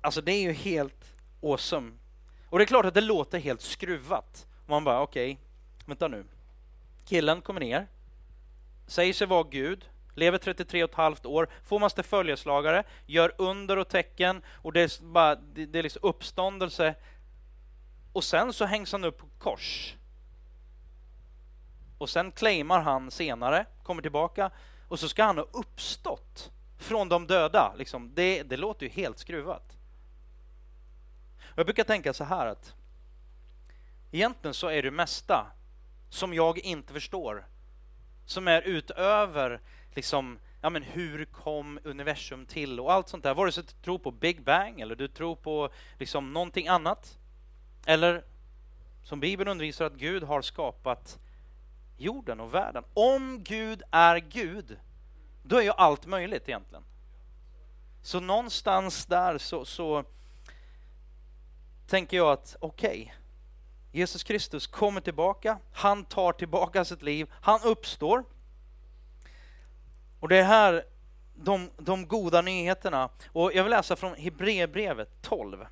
[0.02, 1.92] Alltså det är ju helt awesome.
[2.48, 4.46] Och det är klart att det låter helt skruvat.
[4.66, 5.44] Man bara, okej, okay,
[5.86, 6.24] vänta nu.
[7.04, 7.86] Killen kommer ner,
[8.86, 9.84] säger sig vara Gud,
[10.14, 14.80] lever 33 och ett halvt år, får massa följeslagare, gör under och tecken och det
[14.80, 16.94] är, bara, det, det är liksom uppståndelse.
[18.12, 19.94] Och sen så hängs han upp på kors.
[21.98, 24.50] Och sen claimar han senare, kommer tillbaka
[24.88, 27.74] och så ska han ha uppstått från de döda.
[27.78, 29.76] Liksom, det, det låter ju helt skruvat.
[31.56, 32.74] Jag brukar tänka så här att
[34.10, 35.46] egentligen så är det mesta
[36.08, 37.46] som jag inte förstår,
[38.26, 39.60] som är utöver
[39.94, 43.34] liksom, ja men hur kom universum till och allt sånt där.
[43.34, 47.18] Vare sig du tror på Big Bang eller du tror på liksom någonting annat.
[47.86, 48.24] Eller
[49.04, 51.18] som Bibeln undervisar att Gud har skapat
[51.98, 52.84] jorden och världen.
[52.94, 54.76] Om Gud är Gud,
[55.42, 56.84] då är ju allt möjligt egentligen.
[58.02, 60.04] Så någonstans där så, så
[61.92, 63.14] tänker jag att okej, okay,
[63.92, 68.24] Jesus Kristus kommer tillbaka, han tar tillbaka sitt liv, han uppstår.
[70.20, 70.84] Och det är här
[71.34, 73.10] de, de goda nyheterna.
[73.32, 75.66] Och jag vill läsa från Hebreerbrevet 12.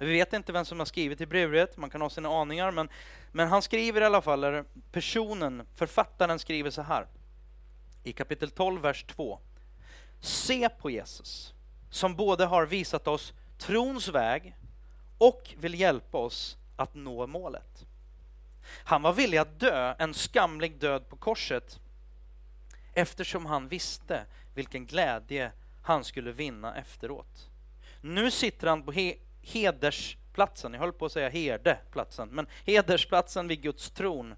[0.00, 2.88] Vi vet inte vem som har skrivit Hebreerbrevet, man kan ha sina aningar, men,
[3.32, 7.06] men han skriver i alla fall, eller personen, författaren skriver så här.
[8.02, 9.38] I kapitel 12, vers 2.
[10.20, 11.54] Se på Jesus,
[11.90, 14.54] som både har visat oss trons väg
[15.18, 17.86] och vill hjälpa oss att nå målet.
[18.84, 21.80] Han var villig att dö en skamlig död på korset
[22.94, 27.50] eftersom han visste vilken glädje han skulle vinna efteråt.
[28.00, 33.62] Nu sitter han på he hedersplatsen, jag höll på att säga herdeplatsen, men hedersplatsen vid
[33.62, 34.34] Guds tron.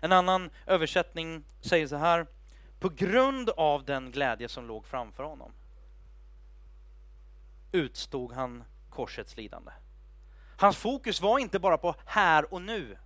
[0.00, 2.26] En annan översättning säger så här,
[2.80, 5.52] på grund av den glädje som låg framför honom
[7.72, 9.70] utstod han korsets lidande.
[10.60, 12.98] Hans fokus var inte bara på här och nu.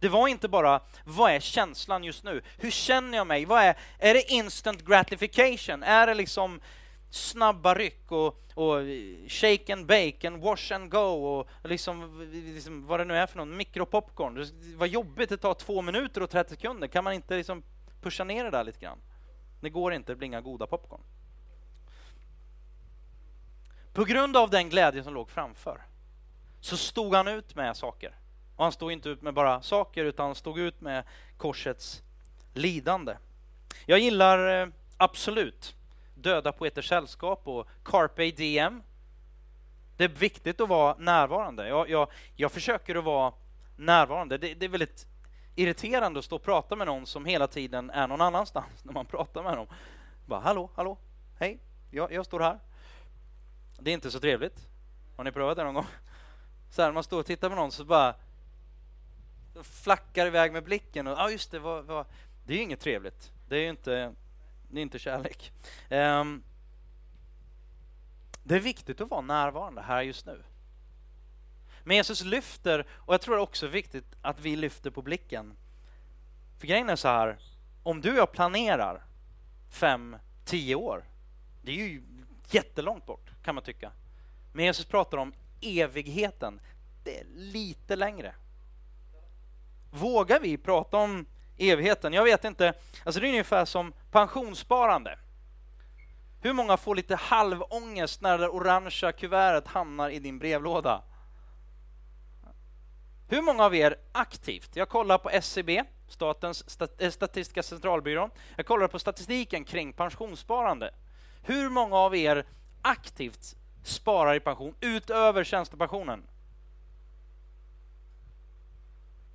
[0.00, 2.42] Det var inte bara, vad är känslan just nu?
[2.58, 3.44] Hur känner jag mig?
[3.44, 5.82] Vad är, är det instant gratification?
[5.82, 6.60] Är det liksom
[7.10, 8.80] snabba ryck och, och
[9.28, 13.36] shake and bake and wash and go och liksom, liksom vad det nu är för
[13.36, 14.46] någon, mikropopcorn.
[14.76, 16.88] Vad jobbigt, det tar två minuter och 30 sekunder.
[16.88, 17.62] Kan man inte liksom
[18.02, 18.98] pusha ner det där lite grann?
[19.60, 21.00] Det går inte, det blir inga goda popcorn.
[23.92, 25.87] På grund av den glädje som låg framför
[26.60, 28.14] så stod han ut med saker.
[28.56, 31.04] Och han stod inte ut med bara saker, utan han stod ut med
[31.36, 32.02] korsets
[32.54, 33.16] lidande.
[33.86, 35.74] Jag gillar eh, absolut
[36.14, 38.82] Döda poeters sällskap och Carpe Diem.
[39.96, 41.68] Det är viktigt att vara närvarande.
[41.68, 43.32] Jag, jag, jag försöker att vara
[43.76, 44.38] närvarande.
[44.38, 45.06] Det, det, är väldigt
[45.56, 49.06] irriterande att stå och prata med någon som hela tiden är någon annanstans när man
[49.06, 49.66] pratar med dem.
[50.26, 50.98] Bara, hallå, hallå,
[51.38, 51.58] hej,
[51.90, 52.58] jag, jag står här.
[53.80, 54.68] Det är inte så trevligt.
[55.16, 55.86] Har ni prövat det någon gång?
[56.70, 58.14] Så här, man står och tittar på någon så bara
[59.62, 62.06] flackar iväg med blicken och ah, just det, vad, vad,
[62.46, 63.32] det är ju inget trevligt.
[63.48, 64.14] Det är ju inte,
[64.70, 65.52] det är inte kärlek.
[65.90, 66.42] Um,
[68.42, 70.42] det är viktigt att vara närvarande här just nu.
[71.84, 75.56] Men Jesus lyfter, och jag tror det är också viktigt att vi lyfter på blicken.
[76.58, 77.38] För grejen är så här,
[77.82, 79.04] om du och jag planerar
[79.70, 81.04] fem, tio år,
[81.62, 82.02] det är ju
[82.50, 83.92] jättelångt bort kan man tycka.
[84.52, 86.60] Men Jesus pratar om evigheten,
[87.04, 88.34] det är lite längre.
[89.90, 92.12] Vågar vi prata om evigheten?
[92.12, 92.74] Jag vet inte.
[93.04, 95.18] Alltså det är ungefär som pensionssparande.
[96.40, 101.02] Hur många får lite halvångest när det orangea kuvertet hamnar i din brevlåda?
[103.28, 108.88] Hur många av er aktivt, jag kollar på SCB, Statens eh, statistiska centralbyrå, jag kollar
[108.88, 110.94] på statistiken kring pensionssparande.
[111.42, 112.46] Hur många av er
[112.82, 116.22] aktivt sparar i pension utöver tjänstepensionen?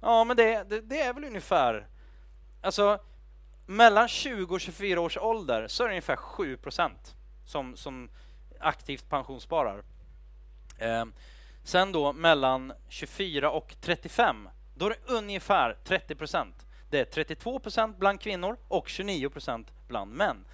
[0.02, 1.88] Ja, men det, det, det, är väl ungefär...
[2.62, 3.00] Alltså,
[3.66, 8.10] mellan 20 och 24 års ålder så är det ungefär 7 procent som, som
[8.60, 9.84] aktivt pensionssparar.
[10.78, 11.06] Eh,
[11.64, 16.66] sen då mellan 24 och 35, då är det ungefär 30 procent.
[16.90, 20.46] Det är 32 procent bland kvinnor och 29 procent bland män.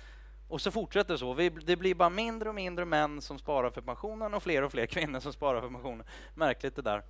[0.49, 1.33] Och så fortsätter det så.
[1.65, 4.85] Det blir bara mindre och mindre män som sparar för pensionen och fler och fler
[4.85, 6.05] kvinnor som sparar för pensionen.
[6.35, 7.03] Märkligt det där.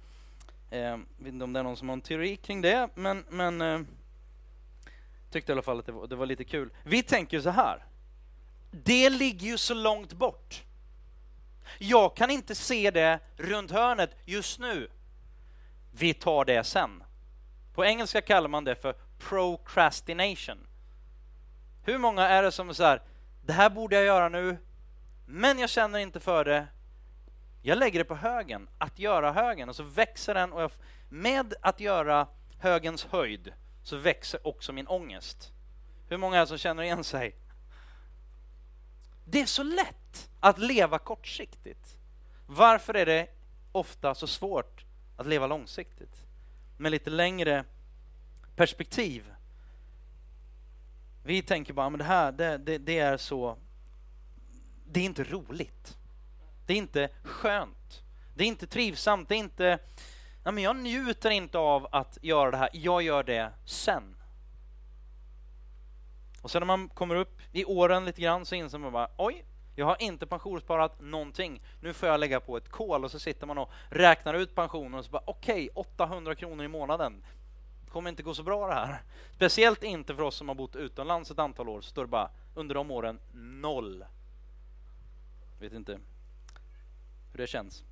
[0.69, 3.61] Eh, vet inte om det är någon som har en teori kring det, men, men
[3.61, 3.79] eh,
[5.31, 6.69] tyckte i alla fall att det var, det var lite kul.
[6.83, 7.85] Vi tänker så här.
[8.71, 10.63] Det ligger ju så långt bort.
[11.77, 14.89] Jag kan inte se det runt hörnet just nu.
[15.91, 17.03] Vi tar det sen.
[17.73, 20.67] På engelska kallar man det för procrastination.
[21.83, 23.01] Hur många är det som är så här,
[23.49, 24.57] det här borde jag göra nu,
[25.25, 26.67] men jag känner inte för det.
[27.61, 30.53] Jag lägger det på högen, att göra högen, och så växer den.
[30.53, 30.71] Och jag,
[31.09, 32.27] med att göra
[32.59, 35.51] högens höjd så växer också min ångest.
[36.09, 37.35] Hur många är det som känner igen sig?
[39.25, 41.97] Det är så lätt att leva kortsiktigt.
[42.47, 43.27] Varför är det
[43.71, 44.85] ofta så svårt
[45.17, 46.23] att leva långsiktigt?
[46.77, 47.65] Med lite längre
[48.55, 49.33] perspektiv.
[51.29, 53.57] Vi tänker bara, men det här, det, det, det är så...
[54.85, 55.97] Det är inte roligt.
[56.65, 58.01] Det är inte skönt.
[58.35, 59.29] Det är inte trivsamt.
[59.29, 59.79] Det är inte...
[60.43, 62.69] Nej, men jag njuter inte av att göra det här.
[62.73, 64.15] Jag gör det sen.
[66.41, 69.45] Och sen när man kommer upp i åren lite grann så inser man bara, oj,
[69.75, 71.61] jag har inte pensionssparat någonting.
[71.81, 74.99] Nu får jag lägga på ett kol och så sitter man och räknar ut pensionen
[74.99, 77.23] och så bara, okej, okay, 800 kronor i månaden.
[77.89, 79.01] Det kommer inte gå så bra det här.
[79.35, 82.29] Speciellt inte för oss som har bott utomlands ett antal år, så står det bara
[82.55, 84.05] under de åren noll.
[85.59, 85.99] Vet inte
[87.31, 87.83] hur det känns.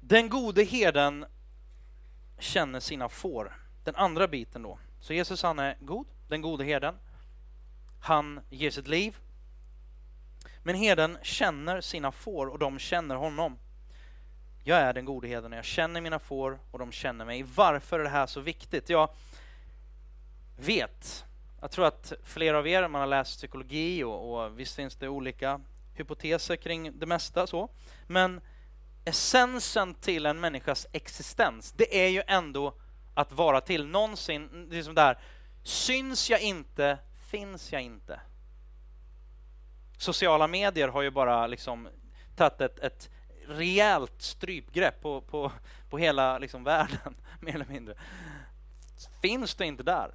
[0.00, 1.26] Den gode herden
[2.38, 3.56] känner sina får.
[3.84, 4.78] Den andra biten då.
[5.00, 6.94] Så Jesus han är god, den gode herden.
[8.00, 9.16] Han ger sitt liv.
[10.62, 13.58] Men herden känner sina får och de känner honom.
[14.68, 17.42] Jag är den gode herden och jag känner mina får och de känner mig.
[17.42, 18.88] Varför är det här så viktigt?
[18.88, 19.10] Jag
[20.58, 21.24] vet,
[21.60, 25.08] jag tror att flera av er, man har läst psykologi och, och visst finns det
[25.08, 25.60] olika
[25.94, 27.68] hypoteser kring det mesta så.
[28.06, 28.40] Men
[29.04, 32.74] essensen till en människas existens, det är ju ändå
[33.14, 33.86] att vara till.
[33.86, 35.18] Någonsin, det är som där,
[35.62, 36.98] syns jag inte,
[37.30, 38.20] finns jag inte.
[39.98, 41.88] Sociala medier har ju bara liksom
[42.36, 43.10] tagit ett, ett
[43.48, 45.52] rejält strypgrepp på, på,
[45.90, 47.94] på hela liksom världen, mer eller mindre.
[49.22, 50.14] Finns du inte där,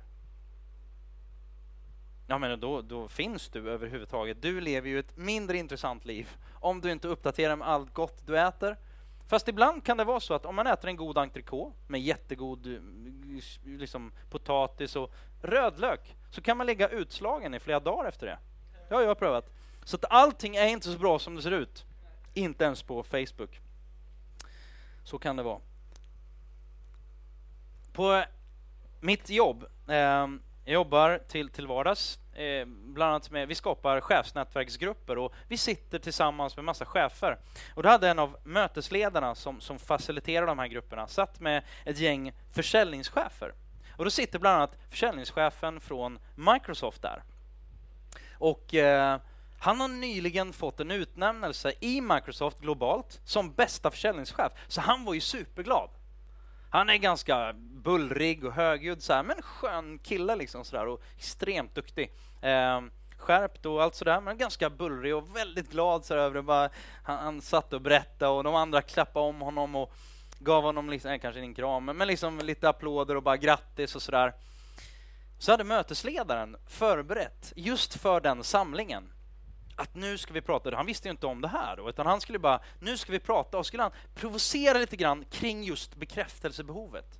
[2.32, 4.42] ja, men då, då finns du överhuvudtaget.
[4.42, 8.40] Du lever ju ett mindre intressant liv om du inte uppdaterar med allt gott du
[8.40, 8.78] äter.
[9.28, 12.68] Fast ibland kan det vara så att om man äter en god entrecote med jättegod
[12.68, 12.80] eh,
[13.66, 18.38] liksom, potatis och rödlök så kan man ligga utslagen i flera dagar efter det.
[18.90, 19.50] Det har jag prövat.
[19.84, 21.86] Så att allting är inte så bra som det ser ut.
[22.34, 23.60] Inte ens på Facebook.
[25.04, 25.60] Så kan det vara.
[27.94, 28.24] På
[29.00, 30.28] mitt jobb, eh,
[30.66, 36.00] jag jobbar till, till vardags Eh, bland annat med, vi skapar chefsnätverksgrupper och vi sitter
[36.00, 37.38] tillsammans med massa chefer.
[37.76, 42.00] Och då hade en av mötesledarna som, som faciliterar de här grupperna satt med ett
[42.00, 43.54] gäng försäljningschefer.
[43.98, 47.24] Och då sitter bland annat försäljningschefen från Microsoft där.
[48.34, 49.20] Och eh,
[49.64, 55.14] han har nyligen fått en utnämnelse i Microsoft globalt som bästa försäljningschef, så han var
[55.14, 55.90] ju superglad.
[56.70, 61.76] Han är ganska bullrig och högljudd, så här, men skön kille liksom sådär och extremt
[61.76, 62.12] duktig.
[62.42, 62.82] Eh,
[63.18, 66.42] skärpt och allt sådär, men ganska bullrig och väldigt glad så över det.
[66.42, 66.70] Bara,
[67.04, 69.94] han, han satt och berättade och de andra klappade om honom och
[70.40, 74.02] gav honom, liksom, eh, kanske en kram, men liksom lite applåder och bara grattis och
[74.02, 74.34] sådär.
[75.40, 79.12] Så hade mötesledaren förberett just för den samlingen
[79.76, 82.22] att nu ska vi prata, han visste ju inte om det här då, utan han
[82.22, 87.20] skulle bara, nu ska vi prata och skulle han provocera lite grann kring just bekräftelsebehovet.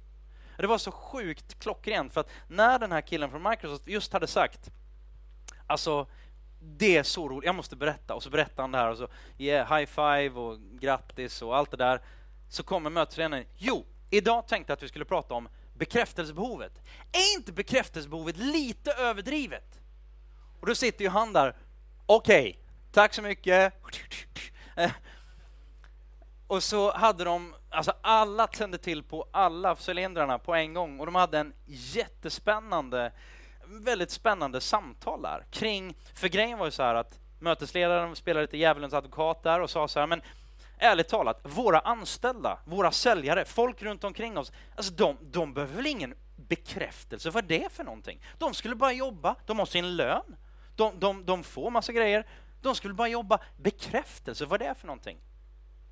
[0.58, 4.28] Det var så sjukt klockrent för att när den här killen från Microsoft just hade
[4.28, 4.72] sagt,
[5.68, 6.08] alltså
[6.62, 9.08] det är så roligt, jag måste berätta, och så berättar han det här och så
[9.38, 12.02] yeah, high five och grattis och allt det där.
[12.50, 16.82] Så kommer mötesledaren, jo, idag tänkte jag att vi skulle prata om bekräftelsebehovet.
[17.12, 19.80] Är inte bekräftelsebehovet lite överdrivet?
[20.60, 21.56] Och då sitter ju han där
[22.06, 22.56] Okej, okay.
[22.92, 23.74] tack så mycket.
[24.76, 24.92] Eh,
[26.48, 31.06] och så hade de, alltså alla tände till på alla cylindrarna på en gång och
[31.06, 33.12] de hade en jättespännande,
[33.66, 38.58] väldigt spännande samtal där kring, för grejen var ju så här att mötesledaren spelade lite
[38.58, 40.22] djävulens advokat där och sa så här, men
[40.78, 45.88] ärligt talat, våra anställda, våra säljare, folk runt omkring oss, alltså de, de behöver väl
[45.88, 48.22] ingen bekräftelse vad det är för någonting?
[48.38, 50.36] De skulle bara jobba, de har sin lön,
[50.82, 52.26] de, de, de får massa grejer,
[52.62, 53.40] de skulle bara jobba.
[53.58, 55.18] Bekräftelse, vad det är för någonting?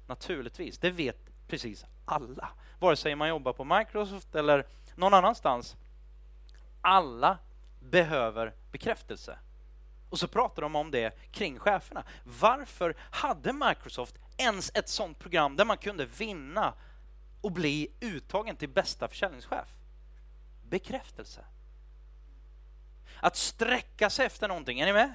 [0.08, 2.50] Naturligtvis, det vet precis alla.
[2.80, 5.76] Vare sig man jobbar på Microsoft eller någon annanstans.
[6.82, 7.38] Alla
[7.80, 9.40] behöver bekräftelse.
[10.10, 12.04] Och så pratar de om det kring cheferna.
[12.24, 16.74] Varför hade Microsoft ens ett sånt program där man kunde vinna
[17.42, 19.68] och bli uttagen till bästa försäljningschef?
[20.70, 21.46] Bekräftelse.
[23.22, 25.14] Att sträcka sig efter någonting, är ni med?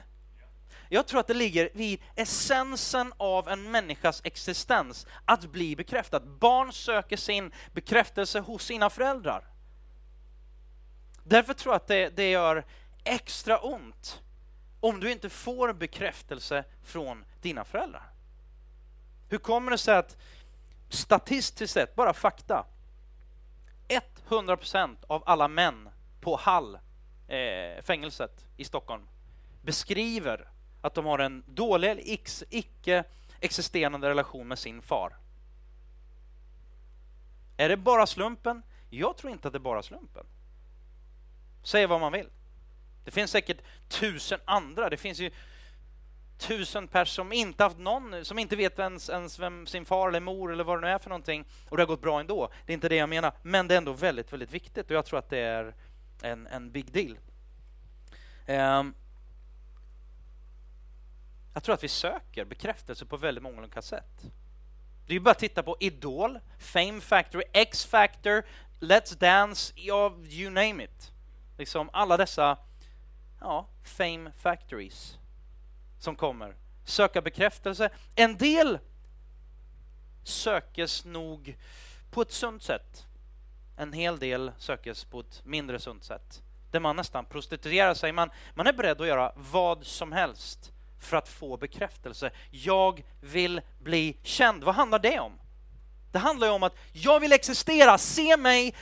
[0.88, 6.20] Jag tror att det ligger vid essensen av en människas existens, att bli bekräftad.
[6.20, 9.44] Barn söker sin bekräftelse hos sina föräldrar.
[11.24, 12.64] Därför tror jag att det, det gör
[13.04, 14.22] extra ont
[14.80, 18.12] om du inte får bekräftelse från dina föräldrar.
[19.28, 20.16] Hur kommer det sig att
[20.88, 22.66] statistiskt sett, bara fakta,
[24.28, 25.88] 100% av alla män
[26.20, 26.78] på Hall,
[27.28, 29.02] eh, fängelset i Stockholm,
[29.62, 30.48] beskriver
[30.80, 32.02] att de har en dålig eller
[32.50, 33.04] icke
[33.40, 35.16] existerande relation med sin far.
[37.56, 38.62] Är det bara slumpen?
[38.90, 40.26] Jag tror inte att det är bara slumpen.
[41.62, 42.28] Säg vad man vill.
[43.04, 43.58] Det finns säkert
[43.88, 44.90] tusen andra.
[44.90, 45.30] Det finns ju
[46.38, 50.20] tusen personer som inte haft någon, som inte vet ens, ens vem sin far eller
[50.20, 51.44] mor eller vad det nu är för någonting.
[51.68, 52.50] Och det har gått bra ändå.
[52.66, 53.32] Det är inte det jag menar.
[53.42, 55.74] Men det är ändå väldigt, väldigt viktigt och jag tror att det är
[56.24, 57.18] en, en big deal.
[58.46, 58.94] Um,
[61.54, 64.22] jag tror att vi söker bekräftelse på väldigt många olika sätt.
[65.06, 68.42] Det är ju bara att titta på Idol, Fame Factory, X-Factor,
[68.80, 71.12] Let's Dance, ja, you name it.
[71.58, 72.58] Liksom alla dessa
[73.40, 75.18] ja, Fame Factories
[75.98, 76.56] som kommer.
[76.84, 77.90] Söka bekräftelse.
[78.14, 78.78] En del
[80.22, 81.56] sökes nog
[82.10, 83.06] på ett sunt sätt.
[83.76, 86.42] En hel del sökes på ett mindre sunt sätt.
[86.70, 88.12] Där man nästan prostituerar sig.
[88.12, 92.30] Man, man är beredd att göra vad som helst för att få bekräftelse.
[92.50, 94.64] Jag vill bli känd.
[94.64, 95.32] Vad handlar det om?
[96.12, 98.74] Det handlar ju om att jag vill existera, se mig.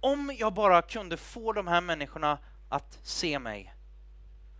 [0.00, 3.74] Om jag bara kunde få de här människorna att se mig,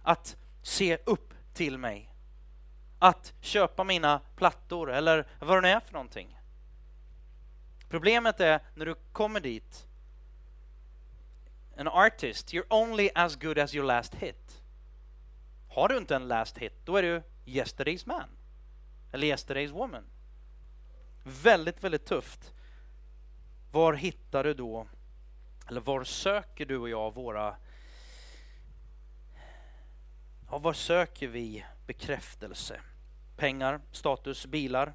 [0.02, 2.14] att se upp till mig,
[2.98, 6.37] att köpa mina plattor eller vad det nu är för någonting.
[7.88, 9.88] Problemet är när du kommer dit,
[11.76, 14.62] en artist, you're only as good as your last hit.
[15.68, 18.28] Har du inte en last hit, då är du yesterday's man.
[19.12, 20.04] Eller yesterday's woman.
[21.24, 22.52] Väldigt, väldigt tufft.
[23.72, 24.86] Var hittar du då,
[25.68, 27.56] eller var söker du och jag våra...
[30.50, 32.80] Ja, var söker vi bekräftelse?
[33.36, 34.92] Pengar, status, bilar.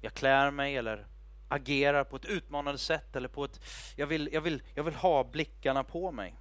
[0.00, 1.06] Jag klär mig eller
[1.50, 3.60] agerar på ett utmanande sätt eller på ett...
[3.96, 6.34] Jag vill, jag vill, jag vill ha blickarna på mig.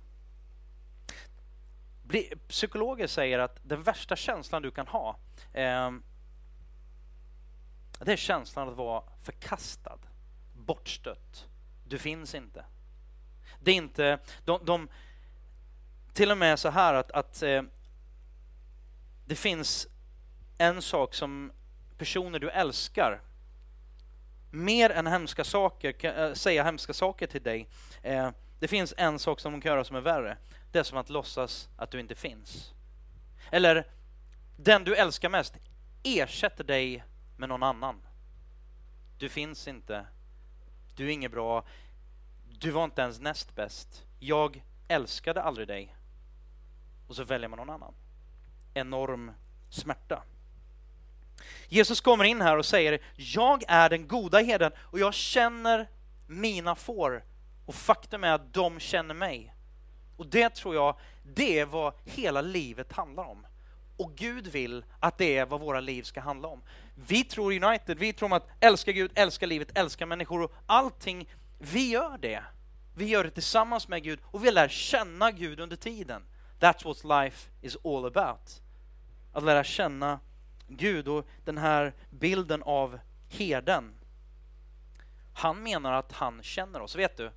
[2.47, 5.19] Psykologer säger att den värsta känslan du kan ha
[5.53, 5.91] eh,
[7.99, 9.99] det är känslan att vara förkastad,
[10.53, 11.47] bortstött.
[11.87, 12.65] Du finns inte.
[13.59, 14.19] Det är inte...
[14.45, 14.89] De, de
[16.13, 17.61] till och med så här att, att eh,
[19.25, 19.87] det finns
[20.57, 21.51] en sak som
[21.97, 23.21] personer du älskar
[24.51, 27.69] mer än hemska saker, eh, säga hemska saker till dig.
[28.03, 30.37] Eh, det finns en sak som de kan göra som är värre
[30.71, 32.73] det är som att låtsas att du inte finns.
[33.51, 33.87] Eller,
[34.57, 35.53] den du älskar mest
[36.03, 37.03] ersätter dig
[37.37, 38.01] med någon annan.
[39.17, 40.05] Du finns inte.
[40.95, 41.65] Du är inget bra.
[42.59, 44.05] Du var inte ens näst bäst.
[44.19, 45.95] Jag älskade aldrig dig.
[47.07, 47.93] Och så väljer man någon annan.
[48.73, 49.31] Enorm
[49.69, 50.23] smärta.
[51.67, 55.89] Jesus kommer in här och säger, jag är den goda herden och jag känner
[56.27, 57.23] mina får.
[57.65, 59.53] Och faktum är att de känner mig.
[60.17, 63.45] Och det tror jag, det är vad hela livet handlar om.
[63.97, 66.61] Och Gud vill att det är vad våra liv ska handla om.
[66.95, 71.29] Vi tror United, vi tror om att älska Gud, älska livet, älska människor och allting,
[71.59, 72.43] vi gör det.
[72.95, 76.23] Vi gör det tillsammans med Gud och vi lär känna Gud under tiden.
[76.59, 78.61] That's what life is all about.
[79.33, 80.19] Att lära känna
[80.69, 82.99] Gud och den här bilden av
[83.29, 83.93] herden.
[85.33, 86.95] Han menar att han känner oss.
[86.95, 87.31] Vet du,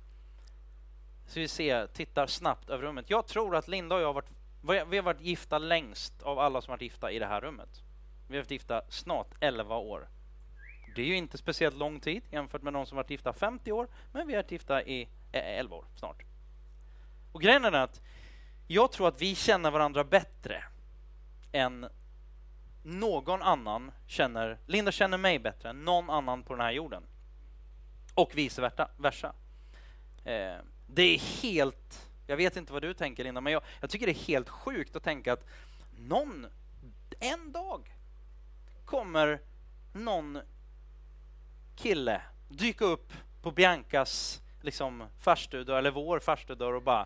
[1.27, 3.09] så vi ser, tittar snabbt över rummet.
[3.09, 4.33] Jag tror att Linda och jag har varit,
[4.89, 7.69] vi har varit gifta längst av alla som varit gifta i det här rummet.
[8.27, 10.07] Vi har varit gifta snart 11 år.
[10.95, 13.87] Det är ju inte speciellt lång tid jämfört med någon som varit gifta 50 år,
[14.11, 16.23] men vi har varit gifta i eh, 11 år snart.
[17.31, 18.01] Och grejen är att
[18.67, 20.63] jag tror att vi känner varandra bättre
[21.51, 21.87] än
[22.83, 24.57] någon annan känner...
[24.65, 27.03] Linda känner mig bättre än någon annan på den här jorden.
[28.13, 29.33] Och vice versa.
[30.25, 30.55] Eh,
[30.87, 32.09] det är helt...
[32.27, 34.95] Jag vet inte vad du tänker, Linda, men jag, jag tycker det är helt sjukt
[34.95, 35.45] att tänka att
[35.97, 36.47] någon,
[37.19, 37.93] en dag,
[38.85, 39.39] kommer
[39.93, 40.39] någon
[41.75, 47.05] kille dyka upp på Biancas liksom farstudörr, eller vår farstudörr och bara...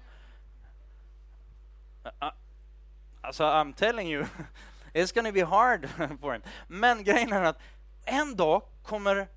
[2.04, 2.32] Ah, ah,
[3.22, 4.26] alltså, I'm telling you,
[4.98, 5.90] it's gonna be hard
[6.22, 6.42] for him.
[6.68, 7.60] Men grejen är att
[8.06, 9.28] en dag kommer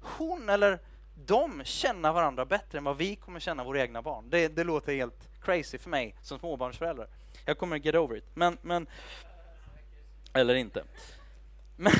[0.00, 0.78] hon eller
[1.14, 4.30] de känna varandra bättre än vad vi kommer känna våra egna barn.
[4.30, 7.06] Det, det låter helt crazy för mig som småbarnsförälder.
[7.44, 8.24] Jag kommer get over it.
[8.34, 8.86] Men, men
[10.32, 10.84] eller inte.
[11.76, 11.92] Men,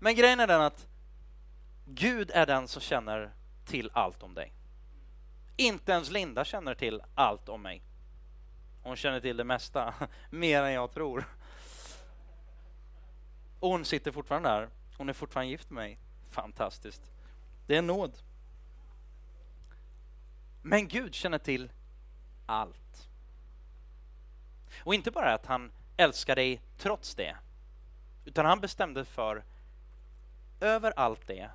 [0.00, 0.86] men grejen är den att
[1.86, 3.30] Gud är den som känner
[3.66, 4.52] till allt om dig.
[5.56, 7.82] Inte ens Linda känner till allt om mig.
[8.82, 9.94] Hon känner till det mesta,
[10.30, 11.24] mer än jag tror.
[13.62, 14.68] Och hon sitter fortfarande där.
[14.96, 15.98] Hon är fortfarande gift med mig.
[16.30, 17.12] Fantastiskt.
[17.66, 18.18] Det är nåd.
[20.62, 21.72] Men Gud känner till
[22.46, 23.08] allt.
[24.84, 27.36] Och inte bara att han älskar dig trots det,
[28.24, 29.44] utan han bestämde för
[30.60, 31.50] över allt det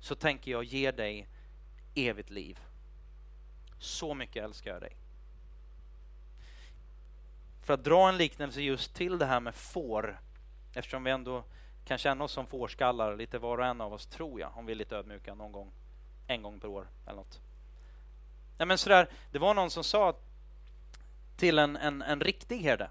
[0.00, 1.28] så tänker jag ge dig
[1.94, 2.58] evigt liv.
[3.78, 4.96] Så mycket älskar jag dig.
[7.62, 10.20] För att dra en liknelse just till det här med får,
[10.76, 11.44] eftersom vi ändå
[11.84, 14.72] kan känna oss som fårskallar, lite var och en av oss, tror jag, om vi
[14.72, 15.72] är lite ödmjuka någon gång,
[16.26, 17.40] en gång per år eller något.
[18.58, 20.16] Nej, men sådär, det var någon som sa
[21.36, 22.90] till en, en, en riktig herde,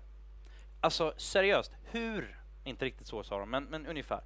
[0.81, 4.21] alltså seriöst, hur, inte riktigt så sa de, men, men ungefär,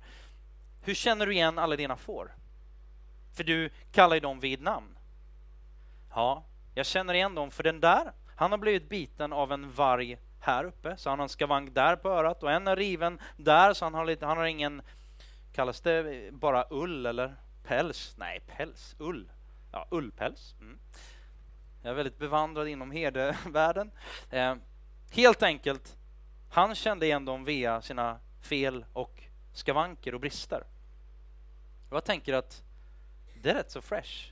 [0.82, 2.36] hur känner du igen alla dina får?
[3.34, 4.98] För du kallar ju dem vid namn.
[6.16, 6.44] Ja,
[6.76, 10.64] jag känner igen dem, för den där, han har blivit biten av en varg här
[10.64, 13.86] uppe, så han har en skavank där på örat och en är riven där, så
[13.86, 14.82] han har, lite, han har ingen,
[15.54, 18.16] kallas det bara ull eller päls?
[18.18, 19.32] Nej, päls, ull.
[19.72, 20.56] Ja, ullpäls.
[20.60, 20.80] Mm.
[21.82, 23.92] Jag är väldigt bevandrad inom herdevärlden.
[24.32, 24.56] Eh,
[25.12, 25.98] helt enkelt,
[26.50, 29.24] han kände igen dem via sina fel och
[29.54, 30.64] skavanker och brister.
[31.92, 32.64] Jag tänker att
[33.42, 34.32] det är rätt så fresh.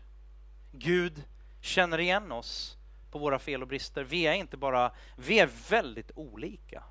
[0.72, 1.24] Gud
[1.62, 2.77] känner igen oss
[3.18, 4.04] på våra fel och brister.
[4.04, 6.84] Vi är inte bara, vi är väldigt olika.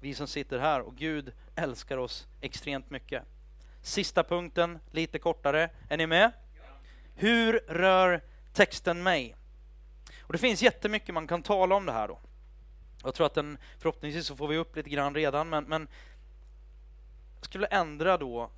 [0.00, 3.22] Vi som sitter här och Gud älskar oss extremt mycket.
[3.82, 5.70] Sista punkten, lite kortare.
[5.88, 6.32] Är ni med?
[7.14, 9.36] Hur rör texten mig?
[10.20, 12.08] Och Det finns jättemycket man kan tala om det här.
[12.08, 12.20] då.
[13.04, 15.88] Jag tror att den, förhoppningsvis så får vi upp lite grann redan, men, men
[17.36, 18.50] jag skulle ändra då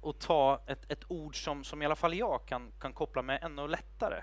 [0.00, 3.42] och ta ett, ett ord som, som i alla fall jag kan, kan koppla med
[3.42, 4.22] ännu lättare.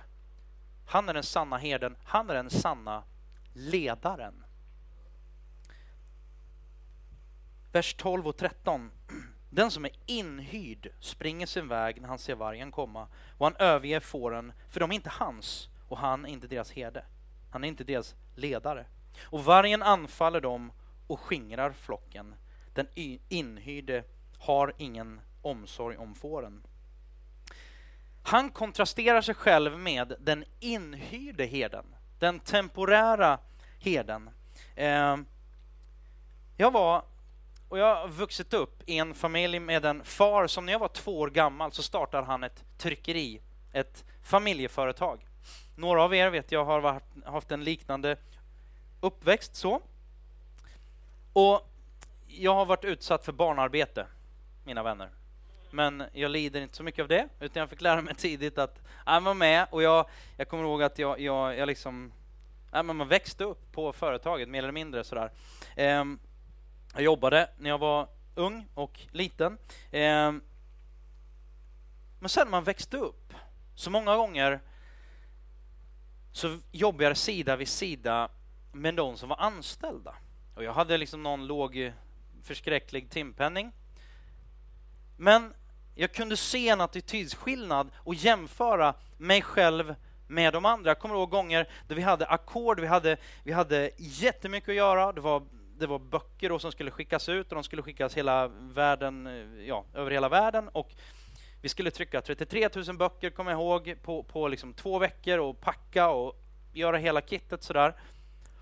[0.88, 3.04] Han är den sanna herden, han är den sanna
[3.54, 4.44] ledaren.
[7.72, 8.92] Vers 12 och 13.
[9.50, 13.08] Den som är inhyrd springer sin väg när han ser vargen komma
[13.38, 17.06] och han överger fåren, för de är inte hans och han är inte deras herde.
[17.52, 18.86] Han är inte deras ledare.
[19.24, 20.72] Och vargen anfaller dem
[21.08, 22.36] och skingrar flocken.
[22.74, 22.88] Den
[23.30, 24.04] inhyrde
[24.40, 26.64] har ingen omsorg om fåren.
[28.28, 31.86] Han kontrasterar sig själv med den inhyrde herden,
[32.20, 33.40] den temporära
[33.80, 34.30] herden.
[34.76, 35.26] Ehm,
[36.58, 37.04] jag var,
[37.70, 40.88] och jag har vuxit upp i en familj med en far som när jag var
[40.88, 43.42] två år gammal så startade han ett tryckeri,
[43.74, 45.28] ett familjeföretag.
[45.76, 48.18] Några av er vet jag har varit, haft en liknande
[49.02, 49.82] uppväxt så.
[51.34, 51.70] Och
[52.28, 54.08] jag har varit utsatt för barnarbete,
[54.66, 55.10] mina vänner.
[55.72, 58.82] Men jag lider inte så mycket av det, utan jag fick lära mig tidigt att
[59.06, 62.12] jag var med och jag, jag kommer ihåg att jag, jag, jag liksom
[62.72, 65.32] ja, men man växte upp på företaget, mer eller mindre sådär.
[65.78, 66.20] Um,
[66.94, 69.58] jag jobbade när jag var ung och liten.
[69.92, 70.42] Um,
[72.20, 73.34] men sen när man växte upp,
[73.76, 74.62] så många gånger
[76.32, 78.30] så jobbade jag sida vid sida
[78.72, 80.16] med de som var anställda.
[80.56, 81.94] Och jag hade liksom någon låg
[82.44, 83.72] förskräcklig timpenning.
[85.18, 85.54] Men
[85.96, 89.96] jag kunde se en attitydsskillnad och jämföra mig själv
[90.28, 90.90] med de andra.
[90.90, 95.14] Jag kommer ihåg gånger där vi hade ackord, vi hade, vi hade jättemycket att göra.
[95.14, 95.44] Det var,
[95.80, 99.30] det var böcker som skulle skickas ut och de skulle skickas hela världen,
[99.68, 100.70] ja, över hela världen.
[100.70, 100.92] Och
[101.62, 105.62] vi skulle trycka 33 000 böcker, kommer jag ihåg, på, på liksom två veckor och
[105.62, 106.36] packa och
[106.74, 107.94] göra hela kittet sådär.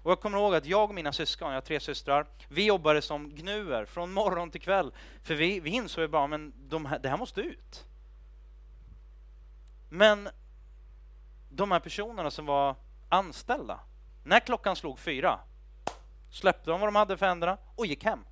[0.06, 3.02] Och jag kommer ihåg att jag och mina syskon, jag har tre systrar, vi jobbade
[3.02, 4.94] som gnuer från morgon till kväll.
[5.22, 7.86] För vi, vi insåg ju bara, men de här, det här måste ut.
[9.90, 10.30] Men
[11.50, 12.76] de här personerna som var
[13.10, 13.80] anställda,
[14.24, 15.40] när klockan slog fyra
[16.32, 18.26] släppte de vad de hade för händerna och gick hem.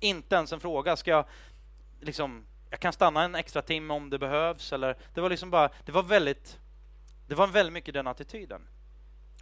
[0.00, 1.26] Inte ens en fråga, ska jag
[2.00, 5.70] liksom, jag kan stanna en extra timme om det behövs eller det var liksom bara,
[5.84, 6.58] det var väldigt,
[7.28, 8.68] det var väldigt mycket den attityden.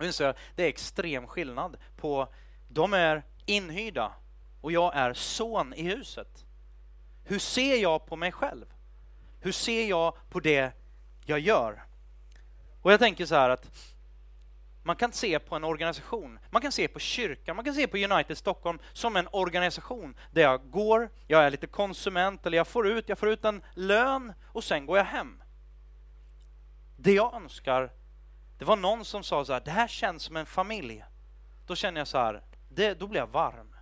[0.05, 2.29] Jag det är extrem skillnad på,
[2.69, 4.13] de är inhyrda
[4.61, 6.45] och jag är son i huset.
[7.25, 8.67] Hur ser jag på mig själv?
[9.41, 10.73] Hur ser jag på det
[11.27, 11.85] jag gör?
[12.83, 13.71] Och jag tänker så här att
[14.83, 17.97] man kan se på en organisation, man kan se på kyrkan, man kan se på
[17.97, 22.89] United Stockholm som en organisation där jag går, jag är lite konsument eller jag får
[22.89, 25.43] ut, jag får ut en lön och sen går jag hem.
[26.97, 27.91] Det jag önskar,
[28.63, 31.05] det var någon som sa så här, det här känns som en familj.
[31.67, 33.75] Då känner jag så här, det, då blir jag varm.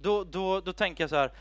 [0.00, 1.32] Då, då, då tänker jag så här,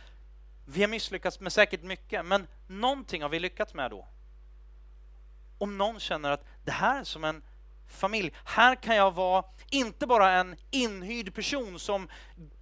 [0.65, 4.07] vi har misslyckats med säkert mycket, men någonting har vi lyckats med då.
[5.57, 7.43] Om någon känner att det här är som en
[7.87, 8.33] familj.
[8.45, 12.09] Här kan jag vara inte bara en inhyrd person som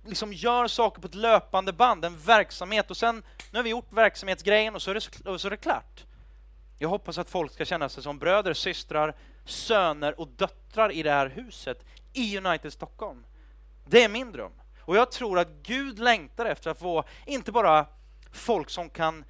[0.06, 3.94] liksom gör saker på ett löpande band, en verksamhet och sen, nu har vi gjort
[3.94, 6.06] verksamhetsgrejen och så är det, och så är det klart.
[6.82, 9.16] Jag hoppas att folk ska känna sig som bröder, systrar,
[9.46, 13.26] söner och döttrar i det här huset i United Stockholm.
[13.86, 14.52] Det är min dröm.
[14.82, 17.86] Och jag tror att Gud längtar efter att få, inte bara
[18.32, 19.26] folk som kan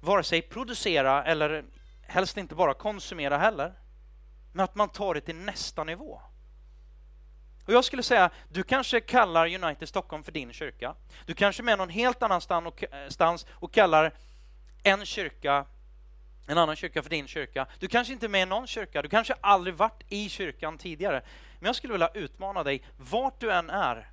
[0.00, 1.64] vare sig producera eller
[2.02, 3.72] helst inte bara konsumera heller,
[4.52, 6.20] men att man tar det till nästa nivå.
[7.66, 10.94] Och Jag skulle säga, du kanske kallar United Stockholm för din kyrka.
[11.26, 12.84] Du kanske är med någon helt annanstans och,
[13.20, 14.14] eh, och kallar
[14.82, 15.66] en kyrka
[16.46, 17.66] en annan kyrka för din kyrka.
[17.78, 21.22] Du kanske inte är med i någon kyrka, du kanske aldrig varit i kyrkan tidigare.
[21.58, 24.10] Men jag skulle vilja utmana dig, vart du än är,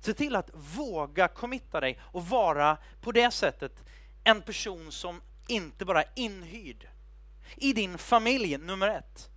[0.00, 3.84] se till att våga committa dig och vara på det sättet
[4.24, 6.88] en person som inte bara är inhyrd
[7.56, 9.30] i din familj, nummer ett.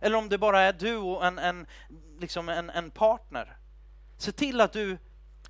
[0.00, 1.66] Eller om det bara är du och en, en,
[2.18, 3.56] liksom en, en partner.
[4.18, 4.98] Se till att du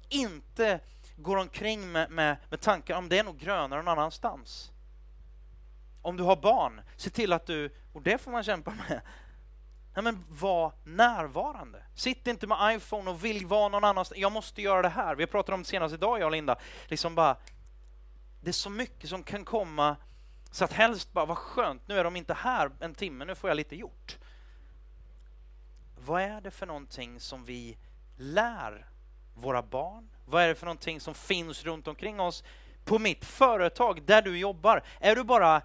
[0.09, 0.81] inte
[1.17, 4.71] går omkring med, med, med tankar om det är nog grönare någon annanstans.
[6.05, 9.01] Om du har barn, se till att du, och det får man kämpa med,
[9.95, 11.83] Nej, men var närvarande.
[11.95, 14.21] Sitt inte med iPhone och vill vara någon annanstans.
[14.21, 15.15] Jag måste göra det här.
[15.15, 16.57] Vi pratade om det senast idag, jag och Linda.
[16.87, 17.37] Liksom bara,
[18.41, 19.97] det är så mycket som kan komma
[20.51, 23.51] så att helst bara, vad skönt, nu är de inte här en timme, nu får
[23.51, 24.19] jag lite gjort.
[26.07, 27.77] Vad är det för någonting som vi
[28.17, 28.87] lär
[29.35, 30.11] våra barn?
[30.27, 32.45] Vad är det för någonting som finns runt omkring oss?
[32.85, 35.63] På mitt företag, där du jobbar, är du bara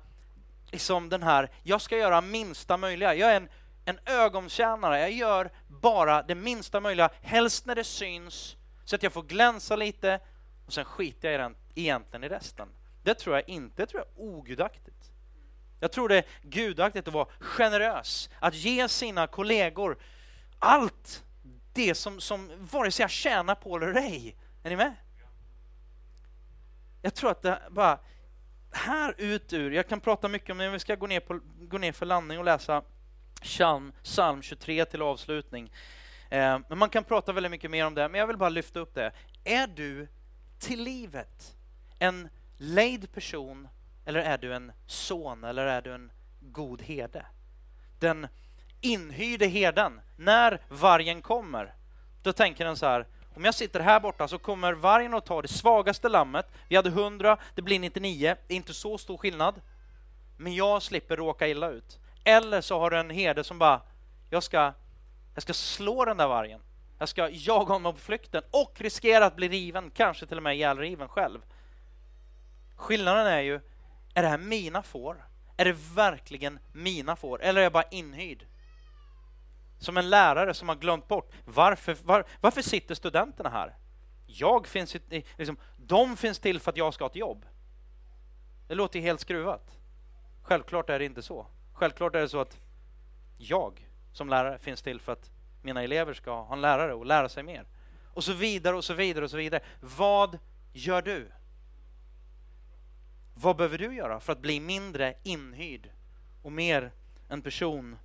[0.72, 3.16] liksom den här, jag ska göra minsta möjliga.
[3.16, 3.50] Jag är en,
[3.86, 8.56] en ögontjänare, jag gör bara det minsta möjliga, helst när det syns,
[8.86, 10.20] så att jag får glänsa lite
[10.66, 12.70] och sen skiter jag i den, egentligen i resten.
[13.04, 15.12] Det tror jag inte, det tror jag är ogudaktigt.
[15.80, 19.98] Jag tror det är gudaktigt att vara generös, att ge sina kollegor
[20.60, 21.24] allt
[21.74, 24.36] det som, som vare sig jag tjänar på eller ej.
[24.64, 24.96] Är ni med?
[27.02, 28.00] Jag tror att det bara,
[28.72, 31.40] här ut ur, jag kan prata mycket om det, men vi ska gå ner, på,
[31.60, 32.84] gå ner för landning och läsa
[33.42, 35.72] psalm, psalm 23 till avslutning.
[36.30, 38.80] Eh, men man kan prata väldigt mycket mer om det, men jag vill bara lyfta
[38.80, 39.12] upp det.
[39.44, 40.08] Är du
[40.60, 41.56] till livet
[42.00, 43.68] en lejd person
[44.06, 46.12] eller är du en son eller är du en
[46.42, 47.26] god herde?
[48.00, 48.28] Den
[48.82, 51.74] inhyrde herden, när vargen kommer,
[52.24, 55.42] då tänker den så här, om jag sitter här borta så kommer vargen att ta
[55.42, 56.46] det svagaste lammet.
[56.68, 59.62] Vi hade 100, det blir 99, det är inte så stor skillnad.
[60.38, 62.00] Men jag slipper råka illa ut.
[62.24, 63.82] Eller så har du en herde som bara,
[64.30, 64.74] jag ska,
[65.34, 66.62] jag ska slå den där vargen.
[67.00, 70.56] Jag ska jaga honom på flykten och riskera att bli riven, kanske till och med
[70.56, 71.40] ihjälriven själv.
[72.76, 73.60] Skillnaden är ju,
[74.14, 75.26] är det här mina får?
[75.58, 77.42] Är det verkligen mina får?
[77.42, 78.46] Eller är jag bara inhyrd?
[79.80, 83.76] Som en lärare som har glömt bort, varför, var, varför sitter studenterna här?
[84.26, 84.96] Jag finns,
[85.38, 87.46] liksom, de finns till för att jag ska ha ett jobb.
[88.68, 89.78] Det låter helt skruvat.
[90.42, 91.46] Självklart är det inte så.
[91.74, 92.58] Självklart är det så att
[93.38, 97.30] jag som lärare finns till för att mina elever ska ha en lärare och lära
[97.30, 97.66] sig mer.
[98.14, 99.64] Och så vidare och så vidare och så vidare.
[99.82, 100.38] Vad
[100.74, 101.32] gör du?
[103.36, 105.90] Vad behöver du göra för att bli mindre inhyrd
[106.44, 106.92] och mer
[107.30, 107.98] en person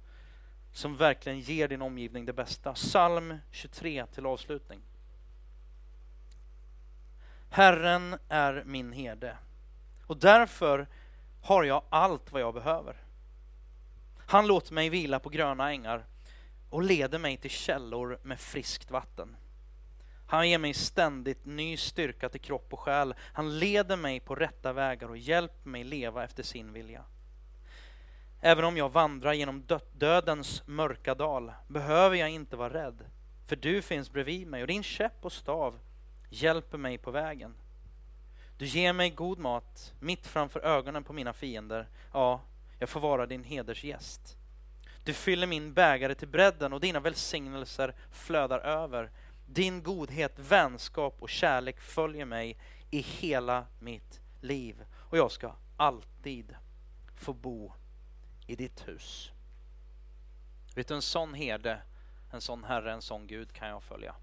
[0.75, 2.75] som verkligen ger din omgivning det bästa?
[2.75, 4.81] Psalm 23 till avslutning.
[7.51, 9.37] Herren är min herde
[10.07, 10.87] och därför
[11.43, 12.97] har jag allt vad jag behöver.
[14.27, 16.07] Han låter mig vila på gröna ängar
[16.71, 19.37] och leder mig till källor med friskt vatten.
[20.27, 23.15] Han ger mig ständigt ny styrka till kropp och själ.
[23.19, 27.05] Han leder mig på rätta vägar och hjälper mig leva efter sin vilja.
[28.47, 33.05] Även om jag vandrar genom dödens mörka dal behöver jag inte vara rädd,
[33.47, 35.79] för du finns bredvid mig och din käpp och stav
[36.31, 37.55] hjälper mig på vägen.
[38.59, 41.89] Du ger mig god mat mitt framför ögonen på mina fiender.
[42.13, 42.41] Ja,
[42.79, 44.37] jag får vara din hedersgäst.
[45.05, 49.11] Du fyller min bägare till bredden och dina välsignelser flödar över.
[49.47, 52.59] Din godhet, vänskap och kärlek följer mig
[52.91, 56.57] i hela mitt liv och jag ska alltid
[57.17, 57.73] få bo
[58.47, 59.33] i ditt hus.
[60.75, 61.83] Vet du, en sån herde,
[62.31, 64.15] en sån herre, en sån Gud kan jag följa.